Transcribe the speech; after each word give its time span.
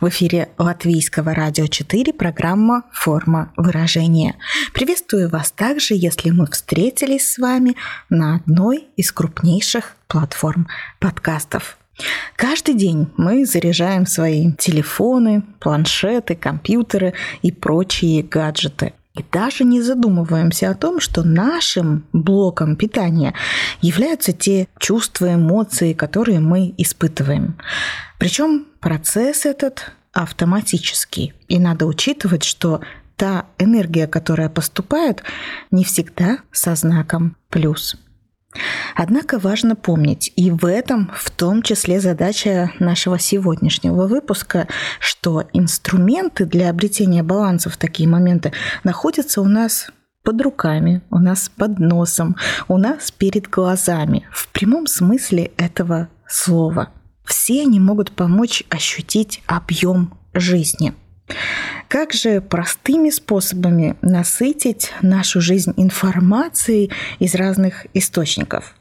В 0.00 0.08
эфире 0.10 0.50
Латвийского 0.58 1.34
радио 1.34 1.66
4 1.66 2.12
программа 2.12 2.84
«Форма 2.92 3.50
выражения». 3.56 4.36
Приветствую 4.72 5.28
вас 5.28 5.50
также, 5.50 5.94
если 5.94 6.30
мы 6.30 6.46
встретились 6.46 7.32
с 7.32 7.38
вами 7.38 7.74
на 8.08 8.36
одной 8.36 8.86
из 8.96 9.10
крупнейших 9.10 9.96
платформ 10.06 10.68
подкастов. 11.00 11.78
Каждый 12.36 12.74
день 12.74 13.08
мы 13.16 13.44
заряжаем 13.44 14.06
свои 14.06 14.52
телефоны, 14.52 15.42
планшеты, 15.58 16.36
компьютеры 16.36 17.14
и 17.42 17.50
прочие 17.50 18.22
гаджеты. 18.22 18.92
И 19.16 19.24
даже 19.32 19.64
не 19.64 19.82
задумываемся 19.82 20.70
о 20.70 20.76
том, 20.76 21.00
что 21.00 21.24
нашим 21.24 22.04
блоком 22.12 22.76
питания 22.76 23.34
являются 23.80 24.32
те 24.32 24.68
чувства, 24.78 25.34
эмоции, 25.34 25.92
которые 25.92 26.38
мы 26.38 26.72
испытываем. 26.78 27.56
Причем 28.18 28.66
процесс 28.80 29.46
этот 29.46 29.92
автоматический. 30.12 31.34
И 31.46 31.58
надо 31.58 31.86
учитывать, 31.86 32.42
что 32.44 32.80
та 33.16 33.46
энергия, 33.58 34.06
которая 34.06 34.48
поступает, 34.48 35.22
не 35.70 35.84
всегда 35.84 36.38
со 36.52 36.74
знаком 36.74 37.36
плюс. 37.48 37.96
Однако 38.94 39.38
важно 39.38 39.76
помнить, 39.76 40.32
и 40.34 40.50
в 40.50 40.64
этом 40.64 41.12
в 41.14 41.30
том 41.30 41.62
числе 41.62 42.00
задача 42.00 42.72
нашего 42.78 43.18
сегодняшнего 43.18 44.06
выпуска, 44.06 44.66
что 45.00 45.44
инструменты 45.52 46.46
для 46.46 46.70
обретения 46.70 47.22
баланса 47.22 47.70
в 47.70 47.76
такие 47.76 48.08
моменты 48.08 48.52
находятся 48.84 49.42
у 49.42 49.44
нас 49.44 49.90
под 50.22 50.40
руками, 50.40 51.02
у 51.10 51.18
нас 51.18 51.50
под 51.54 51.78
носом, 51.78 52.36
у 52.68 52.78
нас 52.78 53.10
перед 53.10 53.48
глазами, 53.48 54.26
в 54.32 54.48
прямом 54.48 54.86
смысле 54.86 55.52
этого 55.56 56.08
слова. 56.26 56.90
Все 57.28 57.62
они 57.62 57.78
могут 57.78 58.10
помочь 58.10 58.64
ощутить 58.70 59.42
объем 59.46 60.12
жизни– 60.34 60.94
как 61.88 62.12
же 62.12 62.40
простыми 62.40 63.10
способами 63.10 63.96
насытить 64.02 64.92
нашу 65.00 65.40
жизнь 65.40 65.72
информацией 65.76 66.90
из 67.18 67.34
разных 67.34 67.86
источников? 67.94 68.74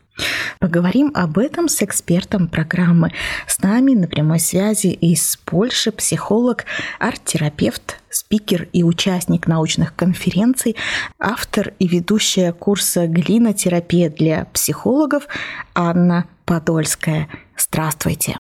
Поговорим 0.59 1.12
об 1.14 1.38
этом 1.38 1.70
с 1.70 1.84
экспертом 1.84 2.48
программы. 2.48 3.14
С 3.48 3.62
нами 3.62 3.94
на 3.94 4.08
прямой 4.08 4.40
связи 4.40 4.88
из 4.88 5.38
Польши 5.45 5.92
психолог, 5.92 6.66
арт-терапевт, 7.00 8.02
спикер 8.09 8.68
и 8.73 8.84
участник 8.84 9.48
научных 9.48 9.95
конференций, 9.95 10.75
автор 11.20 11.73
и 11.78 11.88
ведущая 11.88 12.52
курса 12.52 13.08
«Глинотерапия 13.08 14.09
для 14.09 14.45
психологов» 14.45 15.28
Анна 15.75 16.25
Подольская. 16.45 17.30
Здравствуйте. 17.59 18.38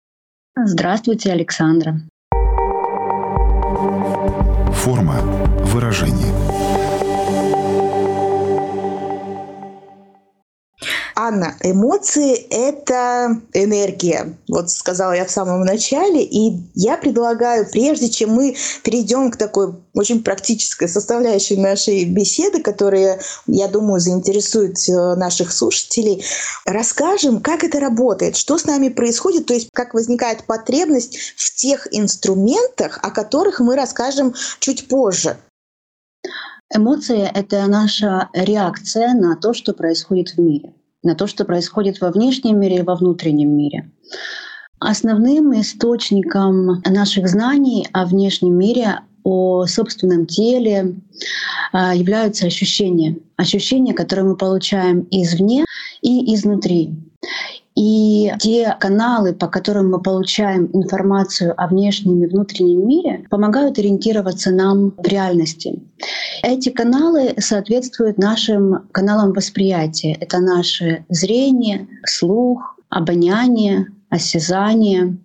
Здравствуйте, 0.56 1.32
Александра 1.32 2.00
форма 4.86 5.20
выражения. 5.64 6.32
Анна, 11.18 11.56
эмоции– 11.62 12.34
это 12.50 13.40
энергия. 13.54 14.36
Вот 14.50 14.70
сказала 14.70 15.12
я 15.12 15.24
в 15.24 15.30
самом 15.30 15.62
начале. 15.62 16.22
И 16.22 16.60
я 16.74 16.98
предлагаю, 16.98 17.66
прежде 17.70 18.10
чем 18.10 18.32
мы 18.32 18.54
перейдем 18.82 19.30
к 19.30 19.38
такой 19.38 19.74
очень 19.94 20.22
практической 20.22 20.86
составляющей 20.86 21.56
нашей 21.56 22.04
беседы, 22.04 22.60
которая, 22.60 23.18
я 23.46 23.66
думаю, 23.68 23.98
заинтересует 23.98 24.76
э, 24.90 25.14
наших 25.14 25.52
слушателей, 25.52 26.22
расскажем, 26.66 27.40
как 27.40 27.64
это 27.64 27.80
работает, 27.80 28.36
что 28.36 28.58
с 28.58 28.66
нами 28.66 28.90
происходит, 28.90 29.46
то 29.46 29.54
есть 29.54 29.70
как 29.72 29.94
возникает 29.94 30.44
потребность 30.44 31.16
в 31.38 31.54
тех 31.54 31.88
инструментах, 31.92 32.98
о 33.02 33.10
которых 33.10 33.60
мы 33.60 33.74
расскажем 33.74 34.34
чуть 34.60 34.86
позже. 34.86 35.38
Эмоции— 36.74 37.26
это 37.34 37.66
наша 37.68 38.28
реакция 38.34 39.14
на 39.14 39.34
то, 39.34 39.54
что 39.54 39.72
происходит 39.72 40.34
в 40.36 40.38
мире 40.38 40.74
на 41.02 41.14
то, 41.14 41.26
что 41.26 41.44
происходит 41.44 42.00
во 42.00 42.10
внешнем 42.10 42.58
мире 42.58 42.78
и 42.78 42.82
во 42.82 42.96
внутреннем 42.96 43.56
мире. 43.56 43.90
Основным 44.78 45.58
источником 45.58 46.82
наших 46.84 47.28
знаний 47.28 47.88
о 47.92 48.04
внешнем 48.04 48.54
мире, 48.54 49.00
о 49.24 49.66
собственном 49.66 50.26
теле 50.26 50.96
а, 51.72 51.94
являются 51.94 52.46
ощущения. 52.46 53.16
Ощущения, 53.36 53.94
которые 53.94 54.26
мы 54.26 54.36
получаем 54.36 55.06
извне 55.10 55.64
и 56.02 56.34
изнутри. 56.34 56.94
И 57.76 58.32
те 58.40 58.74
каналы, 58.80 59.34
по 59.34 59.48
которым 59.48 59.90
мы 59.90 60.00
получаем 60.00 60.70
информацию 60.72 61.52
о 61.56 61.68
внешнем 61.68 62.22
и 62.22 62.26
внутреннем 62.26 62.88
мире, 62.88 63.26
помогают 63.30 63.78
ориентироваться 63.78 64.50
нам 64.50 64.94
в 64.96 65.06
реальности. 65.06 65.82
Эти 66.42 66.70
каналы 66.70 67.34
соответствуют 67.38 68.16
нашим 68.16 68.88
каналам 68.92 69.32
восприятия. 69.32 70.16
Это 70.18 70.38
наше 70.38 71.04
зрение, 71.10 71.86
слух, 72.06 72.78
обоняние, 72.88 73.88
осязание. 74.08 75.18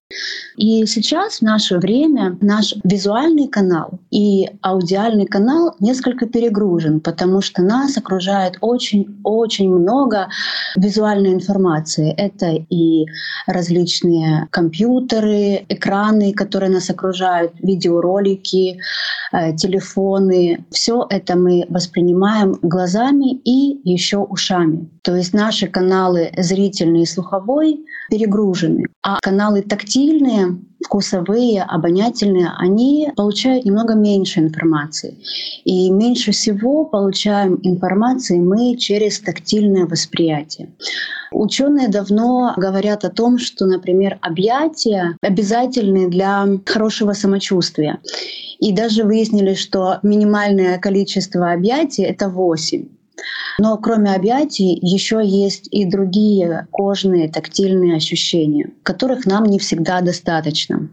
И 0.57 0.85
сейчас 0.85 1.37
в 1.37 1.41
наше 1.43 1.77
время 1.77 2.37
наш 2.41 2.73
визуальный 2.83 3.47
канал 3.47 3.99
и 4.09 4.49
аудиальный 4.61 5.25
канал 5.25 5.75
несколько 5.79 6.25
перегружен, 6.25 6.99
потому 6.99 7.41
что 7.41 7.61
нас 7.61 7.97
окружает 7.97 8.57
очень-очень 8.61 9.69
много 9.69 10.29
визуальной 10.75 11.33
информации. 11.33 12.13
Это 12.17 12.47
и 12.69 13.05
различные 13.47 14.47
компьютеры, 14.51 15.65
экраны, 15.69 16.33
которые 16.33 16.71
нас 16.71 16.89
окружают, 16.89 17.53
видеоролики, 17.61 18.79
э, 19.31 19.55
телефоны. 19.55 20.65
Все 20.71 21.05
это 21.09 21.35
мы 21.35 21.65
воспринимаем 21.69 22.57
глазами 22.61 23.35
и 23.45 23.79
еще 23.89 24.17
ушами. 24.17 24.89
То 25.03 25.15
есть 25.15 25.33
наши 25.33 25.67
каналы 25.67 26.31
зрительный 26.37 27.03
и 27.03 27.05
слуховой 27.05 27.85
перегружены, 28.11 28.83
а 29.01 29.19
каналы 29.21 29.61
тактильные, 29.61 30.59
вкусовые, 30.83 31.63
обонятельные, 31.63 32.51
они 32.57 33.09
получают 33.15 33.63
немного 33.63 33.93
меньше 33.95 34.41
информации. 34.41 35.17
И 35.63 35.89
меньше 35.89 36.33
всего 36.33 36.83
получаем 36.83 37.59
информации 37.63 38.37
мы 38.37 38.75
через 38.75 39.21
тактильное 39.21 39.85
восприятие. 39.85 40.73
Ученые 41.31 41.87
давно 41.87 42.53
говорят 42.57 43.05
о 43.05 43.09
том, 43.09 43.37
что, 43.37 43.65
например, 43.65 44.19
объятия 44.21 45.15
обязательны 45.21 46.09
для 46.09 46.45
хорошего 46.65 47.13
самочувствия. 47.13 47.99
И 48.59 48.73
даже 48.73 49.05
выяснили, 49.05 49.53
что 49.53 49.99
минимальное 50.03 50.77
количество 50.79 51.53
объятий— 51.53 52.03
это 52.03 52.27
8. 52.27 52.89
Но 53.59 53.77
кроме 53.77 54.13
объятий 54.13 54.77
еще 54.81 55.21
есть 55.23 55.67
и 55.71 55.85
другие 55.85 56.67
кожные 56.71 57.29
тактильные 57.29 57.97
ощущения, 57.97 58.71
которых 58.83 59.25
нам 59.25 59.45
не 59.45 59.59
всегда 59.59 60.01
достаточно. 60.01 60.89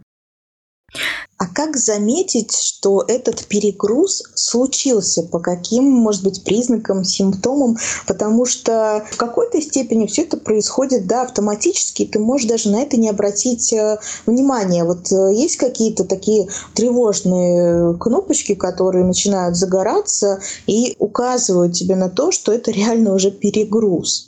А 1.39 1.47
как 1.47 1.77
заметить, 1.77 2.53
что 2.53 3.05
этот 3.07 3.47
перегруз 3.47 4.25
случился? 4.35 5.23
По 5.23 5.39
каким, 5.39 5.85
может 5.85 6.25
быть, 6.25 6.43
признакам, 6.43 7.05
симптомам? 7.05 7.77
Потому 8.09 8.45
что 8.45 9.07
в 9.13 9.17
какой-то 9.17 9.61
степени 9.61 10.07
все 10.07 10.23
это 10.23 10.37
происходит 10.37 11.07
да, 11.07 11.23
автоматически, 11.23 12.07
ты 12.07 12.19
можешь 12.19 12.49
даже 12.49 12.71
на 12.71 12.83
это 12.83 12.97
не 12.97 13.09
обратить 13.09 13.73
э, 13.73 13.99
внимания. 14.27 14.83
Вот 14.83 15.13
э, 15.13 15.33
есть 15.33 15.59
какие-то 15.59 16.05
такие 16.05 16.49
тревожные 16.75 17.97
кнопочки, 17.99 18.57
которые 18.57 19.05
начинают 19.05 19.57
загораться 19.57 20.41
и 20.67 20.97
указывают 20.99 21.75
тебе 21.75 21.95
на 21.95 22.09
то, 22.09 22.33
что 22.33 22.51
это 22.53 22.73
реально 22.73 23.15
уже 23.15 23.31
перегруз. 23.31 24.28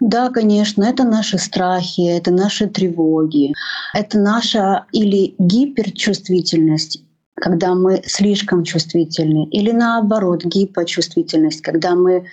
Да, 0.00 0.30
конечно, 0.30 0.84
это 0.84 1.04
наши 1.04 1.38
страхи, 1.38 2.08
это 2.08 2.30
наши 2.30 2.68
тревоги, 2.68 3.52
это 3.94 4.18
наша 4.18 4.86
или 4.92 5.34
гиперчувствительность, 5.38 7.02
когда 7.34 7.74
мы 7.74 8.02
слишком 8.06 8.64
чувствительны, 8.64 9.46
или 9.50 9.72
наоборот 9.72 10.44
гипочувствительность, 10.44 11.62
когда 11.62 11.94
мы 11.94 12.26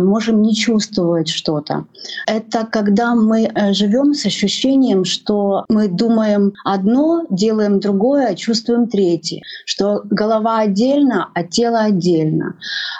можем 0.00 0.42
не 0.42 0.54
чувствовать 0.54 1.28
что-то. 1.28 1.86
Это 2.26 2.66
когда 2.70 3.14
мы 3.14 3.44
э, 3.44 3.72
живем 3.72 4.14
с 4.14 4.26
ощущением, 4.26 5.04
что 5.04 5.64
мы 5.68 5.88
думаем 5.88 6.52
одно, 6.64 7.26
делаем 7.30 7.80
другое, 7.80 8.28
а 8.28 8.34
чувствуем 8.34 8.88
третье, 8.88 9.42
что 9.66 10.02
голова 10.04 10.60
отдельно, 10.60 11.30
а 11.34 11.42
тело 11.44 11.80
отдельно. 11.80 12.54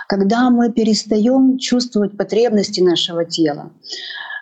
Когда 0.09 0.51
мы 0.51 0.73
перестаем 0.73 1.59
чувствовать 1.59 2.17
потребности 2.17 2.81
нашего 2.81 3.25
тела. 3.25 3.71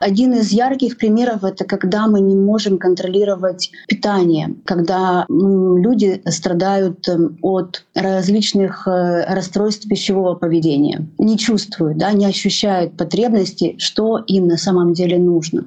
Один 0.01 0.33
из 0.33 0.51
ярких 0.51 0.97
примеров— 0.97 1.45
это 1.45 1.67
когда 1.67 2.07
мы 2.07 2.23
не 2.23 2.35
можем 2.35 2.79
контролировать 2.79 3.71
питание, 3.87 4.55
когда 4.65 5.27
люди 5.29 6.23
страдают 6.27 7.07
эм, 7.07 7.37
от 7.43 7.85
различных 7.95 8.89
э, 8.89 9.27
расстройств 9.35 9.87
пищевого 9.87 10.37
поведения, 10.37 11.07
не 11.19 11.37
чувствуют, 11.37 11.99
да, 11.99 12.13
не 12.13 12.25
ощущают 12.25 12.97
потребности, 12.97 13.77
что 13.79 14.17
им 14.27 14.47
на 14.47 14.57
самом 14.57 14.95
деле 14.95 15.19
нужно. 15.19 15.67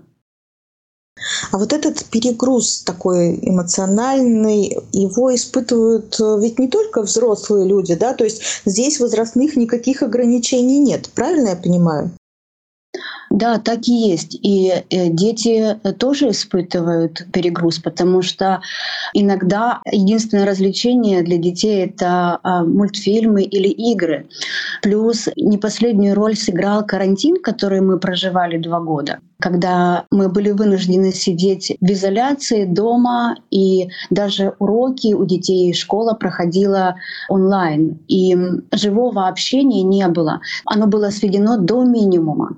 А 1.52 1.60
вот 1.60 1.72
этот 1.72 2.04
перегруз 2.06 2.82
такой 2.82 3.38
эмоциональный, 3.40 4.76
его 4.94 5.34
испытывают 5.36 6.20
э, 6.20 6.40
ведь 6.42 6.58
не 6.58 6.70
только 6.70 7.04
взрослые 7.04 7.68
люди, 7.68 7.94
да, 7.94 8.16
то 8.16 8.24
есть 8.24 8.42
здесь 8.66 9.00
возрастных 9.00 9.56
никаких 9.58 10.02
ограничений 10.02 10.80
нет, 10.80 11.12
правильно 11.14 11.50
я 11.50 11.56
понимаю? 11.56 12.10
Да, 13.34 13.58
так 13.58 13.88
и 13.88 13.92
есть. 13.92 14.38
И 14.44 14.70
э, 14.70 15.10
дети 15.10 15.76
тоже 15.98 16.30
испытывают 16.30 17.26
перегруз, 17.34 17.80
потому 17.80 18.22
что 18.22 18.62
иногда 19.16 19.82
единственное 19.92 20.46
развлечение 20.46 21.24
для 21.24 21.38
детей— 21.38 21.86
это 21.86 22.40
а, 22.44 22.64
мультфильмы 22.64 23.42
или 23.42 23.70
игры. 23.70 24.28
Плюс 24.84 25.30
не 25.36 25.58
последнюю 25.58 26.14
роль 26.14 26.36
сыграл 26.36 26.86
карантин, 26.86 27.38
который 27.42 27.82
мы 27.82 27.98
проживали 28.00 28.58
два 28.58 28.80
года 28.80 29.20
когда 29.40 30.06
мы 30.10 30.30
были 30.30 30.52
вынуждены 30.52 31.12
сидеть 31.12 31.76
в 31.82 31.92
изоляции 31.92 32.64
дома, 32.64 33.36
и 33.52 33.90
даже 34.10 34.54
уроки 34.58 35.14
у 35.14 35.26
детей 35.26 35.74
школа 35.74 36.14
проходила 36.14 36.96
онлайн, 37.28 38.00
и 38.08 38.38
живого 38.72 39.28
общения 39.28 39.84
не 39.84 40.08
было. 40.08 40.40
Оно 40.64 40.88
было 40.88 41.10
сведено 41.10 41.58
до 41.58 41.84
минимума. 41.84 42.56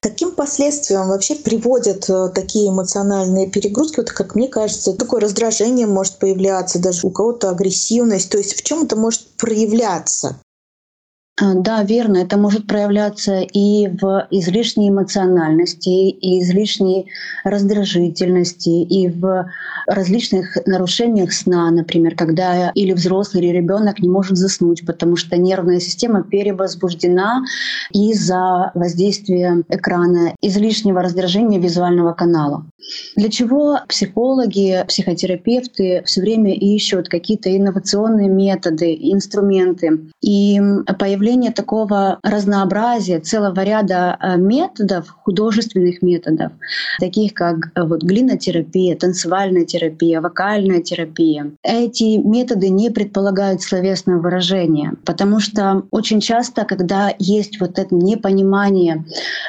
Каким 0.00 0.32
последствиям 0.32 1.08
вообще 1.08 1.34
приводят 1.34 2.08
э, 2.08 2.30
такие 2.34 2.70
эмоциональные 2.70 3.50
перегрузки? 3.50 3.98
Вот, 3.98 4.10
как 4.10 4.34
мне 4.34 4.48
кажется, 4.48 4.94
такое 4.94 5.20
раздражение 5.20 5.86
может 5.86 6.18
появляться, 6.18 6.80
даже 6.80 7.06
у 7.06 7.10
кого-то 7.10 7.50
агрессивность. 7.50 8.30
То 8.30 8.38
есть 8.38 8.58
в 8.58 8.62
чем 8.62 8.84
это 8.84 8.96
может 8.96 9.22
проявляться? 9.36 10.40
А, 11.40 11.54
да, 11.54 11.82
верно. 11.82 12.18
Это 12.18 12.36
может 12.36 12.66
проявляться 12.66 13.40
и 13.40 13.88
в 13.88 14.26
излишней 14.30 14.90
эмоциональности, 14.90 15.88
и 15.88 16.40
излишней 16.40 17.06
раздражительности, 17.44 18.68
и 18.68 19.08
в 19.08 19.50
различных 19.86 20.58
нарушениях 20.66 21.32
сна, 21.32 21.70
например, 21.70 22.14
когда 22.14 22.70
или 22.74 22.92
взрослый, 22.92 23.42
или 23.42 23.56
ребенок 23.56 24.00
не 24.00 24.08
может 24.08 24.36
заснуть, 24.36 24.84
потому 24.84 25.16
что 25.16 25.38
нервная 25.38 25.80
система 25.80 26.22
перевозбуждена 26.22 27.42
из-за 27.90 28.70
воздействия 28.74 29.64
экрана, 29.70 30.34
излишнего 30.42 31.02
раздражения 31.02 31.58
визуального 31.58 32.12
канала. 32.12 32.66
Для 33.16 33.30
чего 33.30 33.78
психологи, 33.88 34.84
психотерапевты 34.86 36.02
все 36.04 36.20
время 36.20 36.54
ищут 36.54 37.08
какие-то 37.08 37.54
инновационные 37.56 38.28
методы, 38.28 38.94
инструменты. 38.94 40.00
И 40.20 40.60
появление 40.98 41.29
появление 41.30 41.52
такого 41.52 42.18
разнообразия, 42.24 43.20
целого 43.20 43.60
ряда 43.62 44.16
э, 44.20 44.36
методов, 44.36 45.08
художественных 45.22 46.02
методов, 46.02 46.52
таких 46.98 47.34
как 47.34 47.70
э, 47.74 47.84
вот 47.84 48.02
глинотерапия, 48.02 48.96
танцевальная 48.96 49.64
терапия, 49.64 50.20
вокальная 50.20 50.82
терапия. 50.82 51.52
Эти 51.62 52.16
методы 52.16 52.68
не 52.68 52.90
предполагают 52.90 53.62
словесное 53.62 54.16
выражение, 54.16 54.94
потому 55.04 55.38
что 55.38 55.84
очень 55.92 56.20
часто, 56.20 56.64
когда 56.64 57.14
есть 57.20 57.60
вот 57.60 57.78
это 57.78 57.94
непонимание, 57.94 59.04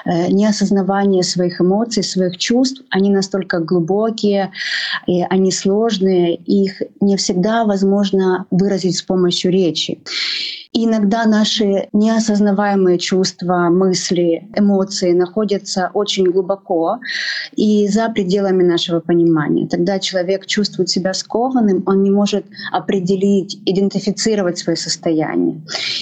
э, 0.05 0.27
неосознавание 0.31 1.23
своих 1.23 1.61
эмоций, 1.61 2.03
своих 2.03 2.37
чувств, 2.37 2.83
они 2.91 3.09
настолько 3.09 3.59
глубокие, 3.59 4.51
и 5.07 5.23
они 5.23 5.51
сложные, 5.51 6.35
их 6.35 6.81
не 7.01 7.17
всегда 7.17 7.65
возможно 7.65 8.45
выразить 8.51 8.97
с 8.97 9.01
помощью 9.01 9.51
речи. 9.51 9.99
И 10.73 10.85
иногда 10.85 11.25
наши 11.25 11.70
неосознаваемые 11.93 12.97
чувства, 12.97 13.69
мысли, 13.69 14.47
эмоции 14.55 15.13
находятся 15.13 15.91
очень 15.93 16.25
глубоко 16.25 16.99
и 17.55 17.87
за 17.87 18.09
пределами 18.09 18.63
нашего 18.63 18.99
понимания. 18.99 19.67
Тогда 19.67 19.99
человек 19.99 20.45
чувствует 20.45 20.89
себя 20.89 21.13
скованным, 21.13 21.83
он 21.85 22.03
не 22.03 22.09
может 22.09 22.45
определить, 22.71 23.61
идентифицировать 23.65 24.57
свое 24.57 24.77
состояние. 24.77 25.61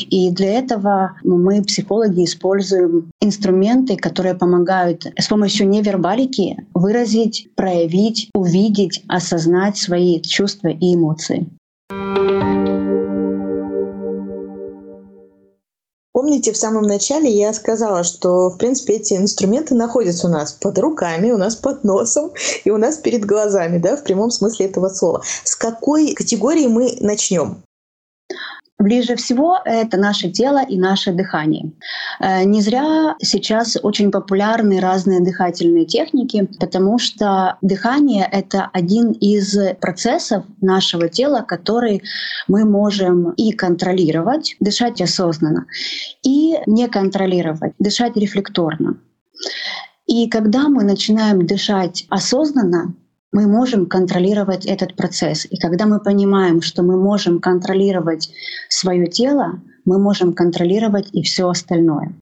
И 0.09 0.31
для 0.31 0.59
этого 0.59 1.13
мы, 1.23 1.63
психологи, 1.63 2.25
используем 2.25 3.11
инструменты, 3.21 3.95
которые 3.95 4.35
помогают 4.35 5.05
с 5.17 5.27
помощью 5.27 5.67
невербалики 5.69 6.57
выразить, 6.73 7.49
проявить, 7.55 8.29
увидеть, 8.33 9.03
осознать 9.07 9.77
свои 9.77 10.21
чувства 10.21 10.69
и 10.69 10.95
эмоции. 10.95 11.47
Помните, 16.29 16.51
в 16.51 16.57
самом 16.57 16.83
начале 16.83 17.27
я 17.27 17.51
сказала, 17.53 18.03
что, 18.03 18.51
в 18.51 18.57
принципе, 18.59 18.97
эти 18.97 19.15
инструменты 19.15 19.73
находятся 19.73 20.27
у 20.27 20.29
нас 20.29 20.53
под 20.53 20.77
руками, 20.77 21.31
у 21.31 21.39
нас 21.39 21.55
под 21.55 21.83
носом 21.83 22.33
и 22.63 22.69
у 22.69 22.77
нас 22.77 22.97
перед 22.97 23.25
глазами, 23.25 23.79
да, 23.79 23.97
в 23.97 24.03
прямом 24.03 24.29
смысле 24.29 24.67
этого 24.67 24.89
слова. 24.89 25.23
С 25.43 25.55
какой 25.55 26.13
категории 26.13 26.67
мы 26.67 26.97
начнем? 26.99 27.63
Ближе 28.79 29.17
всего 29.17 29.57
это 29.65 29.97
наше 29.97 30.29
тело 30.29 30.63
и 30.63 30.77
наше 30.77 31.11
дыхание. 31.11 31.73
Э, 32.21 32.45
не 32.45 32.61
зря 32.61 33.15
сейчас 33.21 33.77
очень 33.83 34.09
популярны 34.09 34.79
разные 34.79 35.19
дыхательные 35.19 35.85
техники, 35.85 36.47
потому 36.61 36.97
что 36.97 37.57
дыхание— 37.61 38.25
это 38.31 38.69
один 38.71 39.11
из 39.11 39.57
процессов 39.81 40.45
нашего 40.61 41.09
тела, 41.09 41.41
который 41.41 42.03
мы 42.47 42.63
можем 42.63 43.31
и 43.31 43.51
контролировать, 43.51 44.55
дышать 44.61 45.01
осознанно, 45.01 45.65
и 46.23 46.55
не 46.65 46.87
контролировать, 46.87 47.73
дышать 47.79 48.15
рефлекторно. 48.15 48.97
И 50.07 50.29
когда 50.29 50.69
мы 50.69 50.85
начинаем 50.85 51.45
дышать 51.45 52.05
осознанно, 52.09 52.95
мы 53.31 53.47
можем 53.47 53.85
контролировать 53.85 54.65
этот 54.65 54.95
процесс. 54.95 55.45
И 55.49 55.57
когда 55.57 55.85
мы 55.85 55.99
понимаем, 55.99 56.61
что 56.61 56.83
мы 56.83 56.97
можем 56.97 57.39
контролировать 57.39 58.31
свое 58.69 59.07
тело, 59.07 59.61
мы 59.85 59.99
можем 59.99 60.33
контролировать 60.33 61.09
и 61.13 61.23
все 61.23 61.49
остальное. 61.49 62.15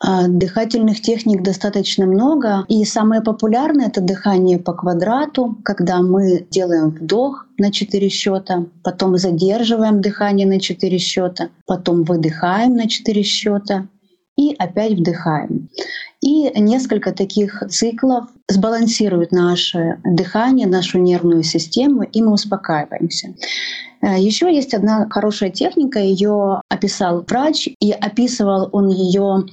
А 0.00 0.28
дыхательных 0.28 1.00
техник 1.00 1.42
достаточно 1.42 2.06
много, 2.06 2.64
и 2.68 2.84
самое 2.84 3.20
популярное— 3.20 3.86
это 3.88 4.00
дыхание 4.00 4.60
по 4.60 4.72
квадрату, 4.72 5.58
когда 5.64 6.00
мы 6.02 6.46
делаем 6.50 6.90
вдох 6.90 7.46
на 7.58 7.72
4 7.72 8.08
счета, 8.08 8.66
потом 8.84 9.16
задерживаем 9.16 10.00
дыхание 10.00 10.46
на 10.46 10.60
4 10.60 10.98
счета, 10.98 11.48
потом 11.66 12.04
выдыхаем 12.04 12.76
на 12.76 12.88
4 12.88 13.22
счета 13.24 13.88
и 14.38 14.54
опять 14.56 14.92
вдыхаем. 14.92 15.68
И 16.20 16.50
несколько 16.60 17.12
таких 17.12 17.62
циклов 17.68 18.26
сбалансируют 18.48 19.32
наше 19.32 20.00
дыхание, 20.04 20.66
нашу 20.66 20.98
нервную 20.98 21.42
систему, 21.42 22.02
и 22.02 22.22
мы 22.22 22.32
успокаиваемся. 22.32 23.34
Э, 24.00 24.18
Еще 24.18 24.54
есть 24.54 24.74
одна 24.74 25.06
хорошая 25.10 25.50
техника, 25.50 25.98
ее 25.98 26.60
описал 26.68 27.24
врач, 27.28 27.68
и 27.80 27.90
описывал 27.90 28.68
он 28.72 28.88
ее 28.88 29.44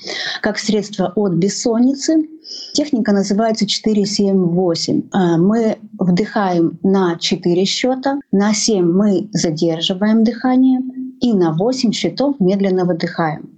как 0.42 0.58
средство 0.60 1.12
от 1.16 1.34
бессонницы. 1.34 2.28
Техника 2.74 3.12
называется 3.12 3.66
4-7-8. 3.66 5.10
Э, 5.14 5.38
мы 5.38 5.78
вдыхаем 6.00 6.78
на 6.84 7.18
4 7.18 7.66
счета, 7.66 8.20
на 8.32 8.54
7 8.54 8.86
мы 8.86 9.30
задерживаем 9.32 10.24
дыхание, 10.24 10.80
и 11.22 11.34
на 11.34 11.54
8 11.54 11.92
счетов 11.92 12.40
медленно 12.40 12.86
выдыхаем. 12.86 13.58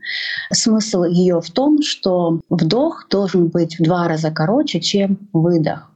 Смысл 0.51 1.03
ее 1.03 1.41
в 1.41 1.49
том, 1.51 1.81
что 1.81 2.41
вдох 2.49 3.07
должен 3.09 3.47
быть 3.47 3.79
в 3.79 3.83
два 3.83 4.07
раза 4.07 4.31
короче, 4.31 4.79
чем 4.79 5.17
выдох. 5.33 5.91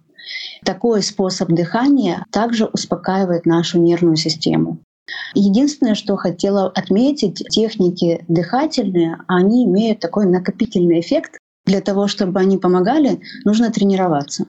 Такой 0.63 1.01
способ 1.01 1.49
дыхания 1.49 2.25
также 2.31 2.65
успокаивает 2.65 3.45
нашу 3.45 3.79
нервную 3.79 4.15
систему. 4.15 4.79
Единственное, 5.33 5.95
что 5.95 6.15
хотела 6.15 6.67
отметить, 6.67 7.43
техники 7.49 8.23
дыхательные, 8.27 9.17
они 9.27 9.65
имеют 9.65 9.99
такой 9.99 10.25
накопительный 10.25 10.99
эффект. 10.99 11.37
Для 11.65 11.81
того, 11.81 12.07
чтобы 12.07 12.39
они 12.39 12.57
помогали, 12.57 13.21
нужно 13.45 13.71
тренироваться. 13.71 14.45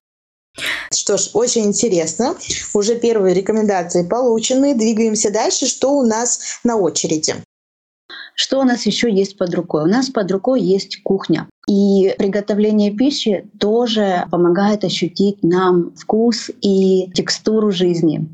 Что 0.93 1.17
ж, 1.17 1.31
очень 1.33 1.67
интересно. 1.67 2.37
Уже 2.75 2.97
первые 2.97 3.35
рекомендации 3.35 4.07
получены. 4.07 4.75
Двигаемся 4.75 5.31
дальше. 5.31 5.67
Что 5.67 5.93
у 5.93 6.05
нас 6.05 6.61
на 6.65 6.77
очереди? 6.77 7.35
Что 8.35 8.61
у 8.61 8.65
нас 8.65 8.87
еще 8.87 9.13
есть 9.13 9.37
под 9.37 9.55
рукой? 9.55 9.85
У 9.85 9.87
нас 9.87 10.11
под 10.11 10.31
рукой 10.31 10.61
есть 10.63 11.03
кухня. 11.03 11.49
И 11.69 12.15
приготовление 12.19 12.91
пищи 12.91 13.49
тоже 13.59 14.27
помогает 14.31 14.85
ощутить 14.85 15.43
нам 15.43 15.95
вкус 15.95 16.51
и 16.61 17.11
текстуру 17.15 17.71
жизни 17.71 18.29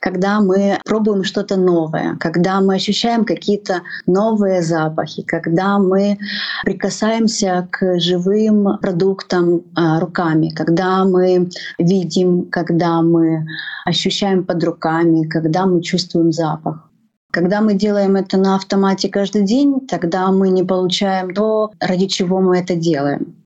когда 0.00 0.40
мы 0.40 0.78
пробуем 0.84 1.24
что-то 1.24 1.56
новое, 1.56 2.16
когда 2.20 2.60
мы 2.60 2.74
ощущаем 2.74 3.24
какие-то 3.24 3.82
новые 4.06 4.62
запахи, 4.62 5.22
когда 5.22 5.78
мы 5.78 6.18
прикасаемся 6.64 7.68
к 7.70 7.98
живым 7.98 8.78
продуктам 8.80 9.62
а, 9.74 10.00
руками, 10.00 10.50
когда 10.50 11.04
мы 11.04 11.48
видим, 11.78 12.50
когда 12.50 13.02
мы 13.02 13.46
ощущаем 13.84 14.44
под 14.44 14.62
руками, 14.64 15.28
когда 15.28 15.66
мы 15.66 15.82
чувствуем 15.82 16.32
запах. 16.32 16.90
Когда 17.32 17.60
мы 17.60 17.74
делаем 17.74 18.14
это 18.14 18.36
на 18.36 18.54
автомате 18.54 19.08
каждый 19.08 19.42
день, 19.42 19.86
тогда 19.88 20.30
мы 20.30 20.50
не 20.50 20.62
получаем 20.62 21.34
то, 21.34 21.72
ради 21.80 22.06
чего 22.06 22.40
мы 22.40 22.58
это 22.58 22.76
делаем. 22.76 23.43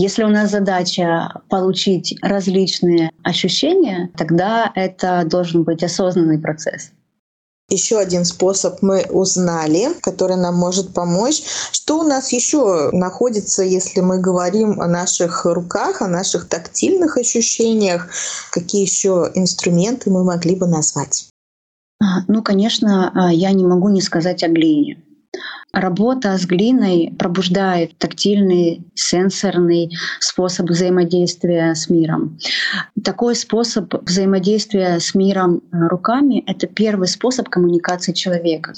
Если 0.00 0.22
у 0.22 0.28
нас 0.28 0.52
задача 0.52 1.42
получить 1.48 2.16
различные 2.22 3.10
ощущения, 3.24 4.12
тогда 4.16 4.70
это 4.76 5.24
должен 5.28 5.64
быть 5.64 5.82
осознанный 5.82 6.38
процесс. 6.38 6.92
Еще 7.68 7.98
один 7.98 8.24
способ 8.24 8.80
мы 8.80 9.02
узнали, 9.10 9.88
который 10.00 10.36
нам 10.36 10.54
может 10.54 10.94
помочь. 10.94 11.42
Что 11.72 11.98
у 11.98 12.02
нас 12.04 12.32
еще 12.32 12.90
находится, 12.92 13.64
если 13.64 13.98
мы 13.98 14.20
говорим 14.20 14.80
о 14.80 14.86
наших 14.86 15.44
руках, 15.46 16.00
о 16.00 16.06
наших 16.06 16.48
тактильных 16.48 17.16
ощущениях? 17.16 18.08
Какие 18.52 18.82
еще 18.82 19.32
инструменты 19.34 20.10
мы 20.10 20.22
могли 20.22 20.54
бы 20.54 20.68
назвать? 20.68 21.28
Ну, 22.28 22.44
конечно, 22.44 23.10
а, 23.16 23.32
я 23.32 23.50
не 23.50 23.66
могу 23.66 23.88
не 23.88 24.00
сказать 24.00 24.44
о 24.44 24.48
глине. 24.48 25.02
Работа 25.72 26.38
с 26.38 26.46
глиной 26.46 27.14
пробуждает 27.18 27.96
тактильный, 27.98 28.86
сенсорный 28.94 29.90
способ 30.18 30.70
взаимодействия 30.70 31.74
с 31.74 31.90
миром. 31.90 32.38
Такой 33.04 33.36
способ 33.36 33.92
взаимодействия 34.02 34.98
с 34.98 35.14
миром 35.14 35.56
э, 35.56 35.88
руками— 35.88 36.42
это 36.46 36.66
первый 36.66 37.06
способ 37.06 37.50
коммуникации 37.50 38.14
человека. 38.14 38.72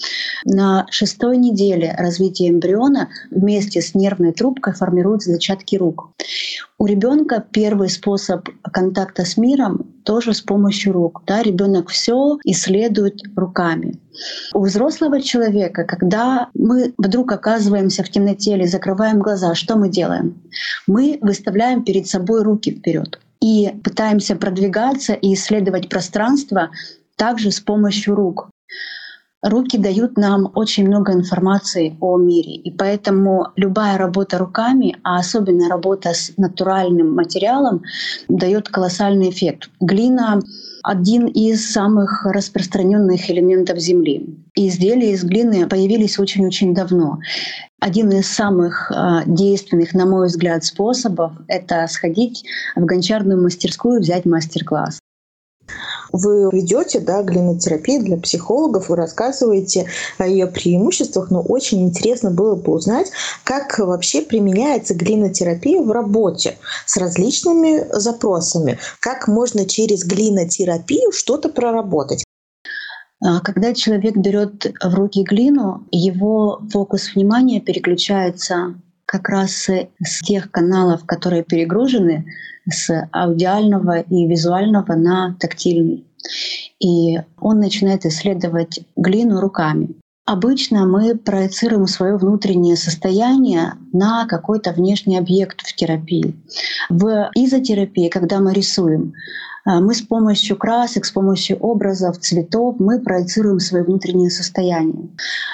На 0.45 0.87
шестой 0.91 1.37
неделе 1.37 1.95
развития 1.97 2.49
эмбриона 2.49 3.09
вместе 3.31 3.83
с 3.83 3.95
нервной 3.95 4.33
трубкой 4.33 4.75
формируются 4.75 5.31
зачатки 5.31 5.77
рук. 5.77 6.11
У 6.81 6.87
ребенка 6.87 7.45
первый 7.53 7.91
способ 7.91 8.49
контакта 8.73 9.27
с 9.27 9.37
миром 9.37 9.87
тоже 10.03 10.33
с 10.33 10.41
помощью 10.41 10.95
рук. 10.95 11.23
Да? 11.27 11.43
Ребенок 11.43 11.91
все 11.91 12.39
исследует 12.45 13.21
руками. 13.37 14.01
У 14.55 14.65
взрослого 14.65 15.21
человека, 15.21 15.85
когда 15.85 16.49
мы 16.55 16.95
вдруг 16.97 17.33
оказываемся 17.33 18.03
в 18.03 18.09
темноте 18.09 18.55
или 18.55 18.65
закрываем 18.65 19.19
глаза, 19.19 19.55
что 19.55 19.77
мы 19.77 19.91
делаем? 19.91 20.41
Мы 20.87 21.19
выставляем 21.21 21.85
перед 21.85 22.07
собой 22.07 22.43
руки 22.43 22.71
вперед 22.71 23.21
и 23.43 23.75
пытаемся 23.85 24.35
продвигаться 24.35 25.13
и 25.13 25.35
исследовать 25.35 25.91
пространство 25.91 26.71
также 27.17 27.51
с 27.51 27.61
помощью 27.61 28.15
рук. 28.15 28.49
Руки 29.43 29.79
дают 29.79 30.19
нам 30.19 30.53
очень 30.55 30.87
много 30.87 31.15
информации 31.15 31.97
о 32.01 32.19
мире, 32.19 32.57
и 32.57 32.71
поэтому 32.71 33.49
любая 33.57 33.97
работа 33.97 34.37
руками, 34.37 34.99
а 35.03 35.19
особенно 35.19 35.71
работа 35.71 36.13
с 36.13 36.33
натуральным 36.37 37.15
материалом, 37.15 37.83
дает 38.29 38.69
колоссальный 38.69 39.31
эффект. 39.31 39.71
Глина 39.81 40.41
один 40.83 41.27
из 41.27 41.73
самых 41.73 42.27
распространенных 42.27 43.31
элементов 43.31 43.79
Земли. 43.79 44.37
И 44.55 44.69
изделия 44.69 45.13
из 45.13 45.25
глины 45.25 45.67
появились 45.67 46.19
очень-очень 46.19 46.75
давно. 46.75 47.19
Один 47.81 48.11
из 48.11 48.27
самых 48.27 48.93
а, 48.95 49.23
действенных, 49.25 49.95
на 49.95 50.05
мой 50.05 50.27
взгляд, 50.27 50.65
способов— 50.65 51.33
это 51.49 51.87
сходить 51.89 52.45
в 52.77 52.85
гончарную 52.85 53.43
мастерскую, 53.43 54.01
взять 54.01 54.27
мастер-класс. 54.27 55.01
Вы 56.13 56.51
ведете 56.53 57.01
да, 57.01 57.23
глинотерапию 57.23 58.03
для 58.03 58.17
психологов, 58.17 58.89
вы 58.89 58.97
рассказываете 58.97 59.87
о 60.19 60.27
ее 60.27 60.47
преимуществах, 60.47 61.31
но 61.31 61.41
очень 61.41 61.83
интересно 61.83 62.31
было 62.31 62.55
бы 62.55 62.73
узнать, 62.73 63.11
как 63.45 63.79
вообще 63.79 64.23
применяется 64.23 64.95
глинотерапия 64.95 65.81
в 65.81 65.91
работе 65.91 66.57
с 66.87 66.97
различными 66.97 67.87
запросами, 67.93 68.79
как 69.01 69.29
можно 69.29 69.67
через 69.67 70.05
глинотерапию 70.05 71.13
что-то 71.13 71.49
проработать. 71.49 72.25
А, 73.23 73.41
когда 73.41 73.75
человек 73.75 74.17
берет 74.17 74.73
в 74.83 74.95
руки 74.95 75.23
глину, 75.23 75.87
его 75.91 76.63
фокус 76.73 77.15
внимания 77.15 77.61
переключается 77.61 78.75
как 79.11 79.29
раз 79.29 79.69
с 79.69 80.21
тех 80.23 80.53
каналов, 80.53 81.05
которые 81.05 81.43
перегружены, 81.43 82.27
с 82.71 83.09
аудиального 83.11 83.99
и 83.99 84.29
визуального 84.29 84.95
на 84.95 85.35
тактильный. 85.41 86.05
И 86.79 87.19
он 87.41 87.59
начинает 87.59 88.07
исследовать 88.07 88.79
глину 88.95 89.41
руками. 89.41 89.97
Обычно 90.27 90.87
мы 90.87 91.17
проецируем 91.17 91.89
свое 91.89 92.17
внутреннее 92.19 92.77
состояние 92.77 93.73
на 93.93 94.27
какой-то 94.27 94.71
внешний 94.71 95.19
объект 95.19 95.63
в 95.63 95.75
терапии. 95.75 96.37
В 96.89 97.33
изотерапии, 97.35 98.09
когда 98.09 98.39
мы 98.39 98.53
рисуем, 98.53 99.15
мы 99.67 99.95
с 99.95 100.03
помощью 100.03 100.57
красок, 100.57 101.05
с 101.05 101.11
помощью 101.11 101.59
образов, 101.59 102.19
цветов, 102.19 102.77
мы 102.79 103.01
проецируем 103.01 103.61
свое 103.61 103.85
внутреннее 103.85 104.31
состояние. 104.31 105.09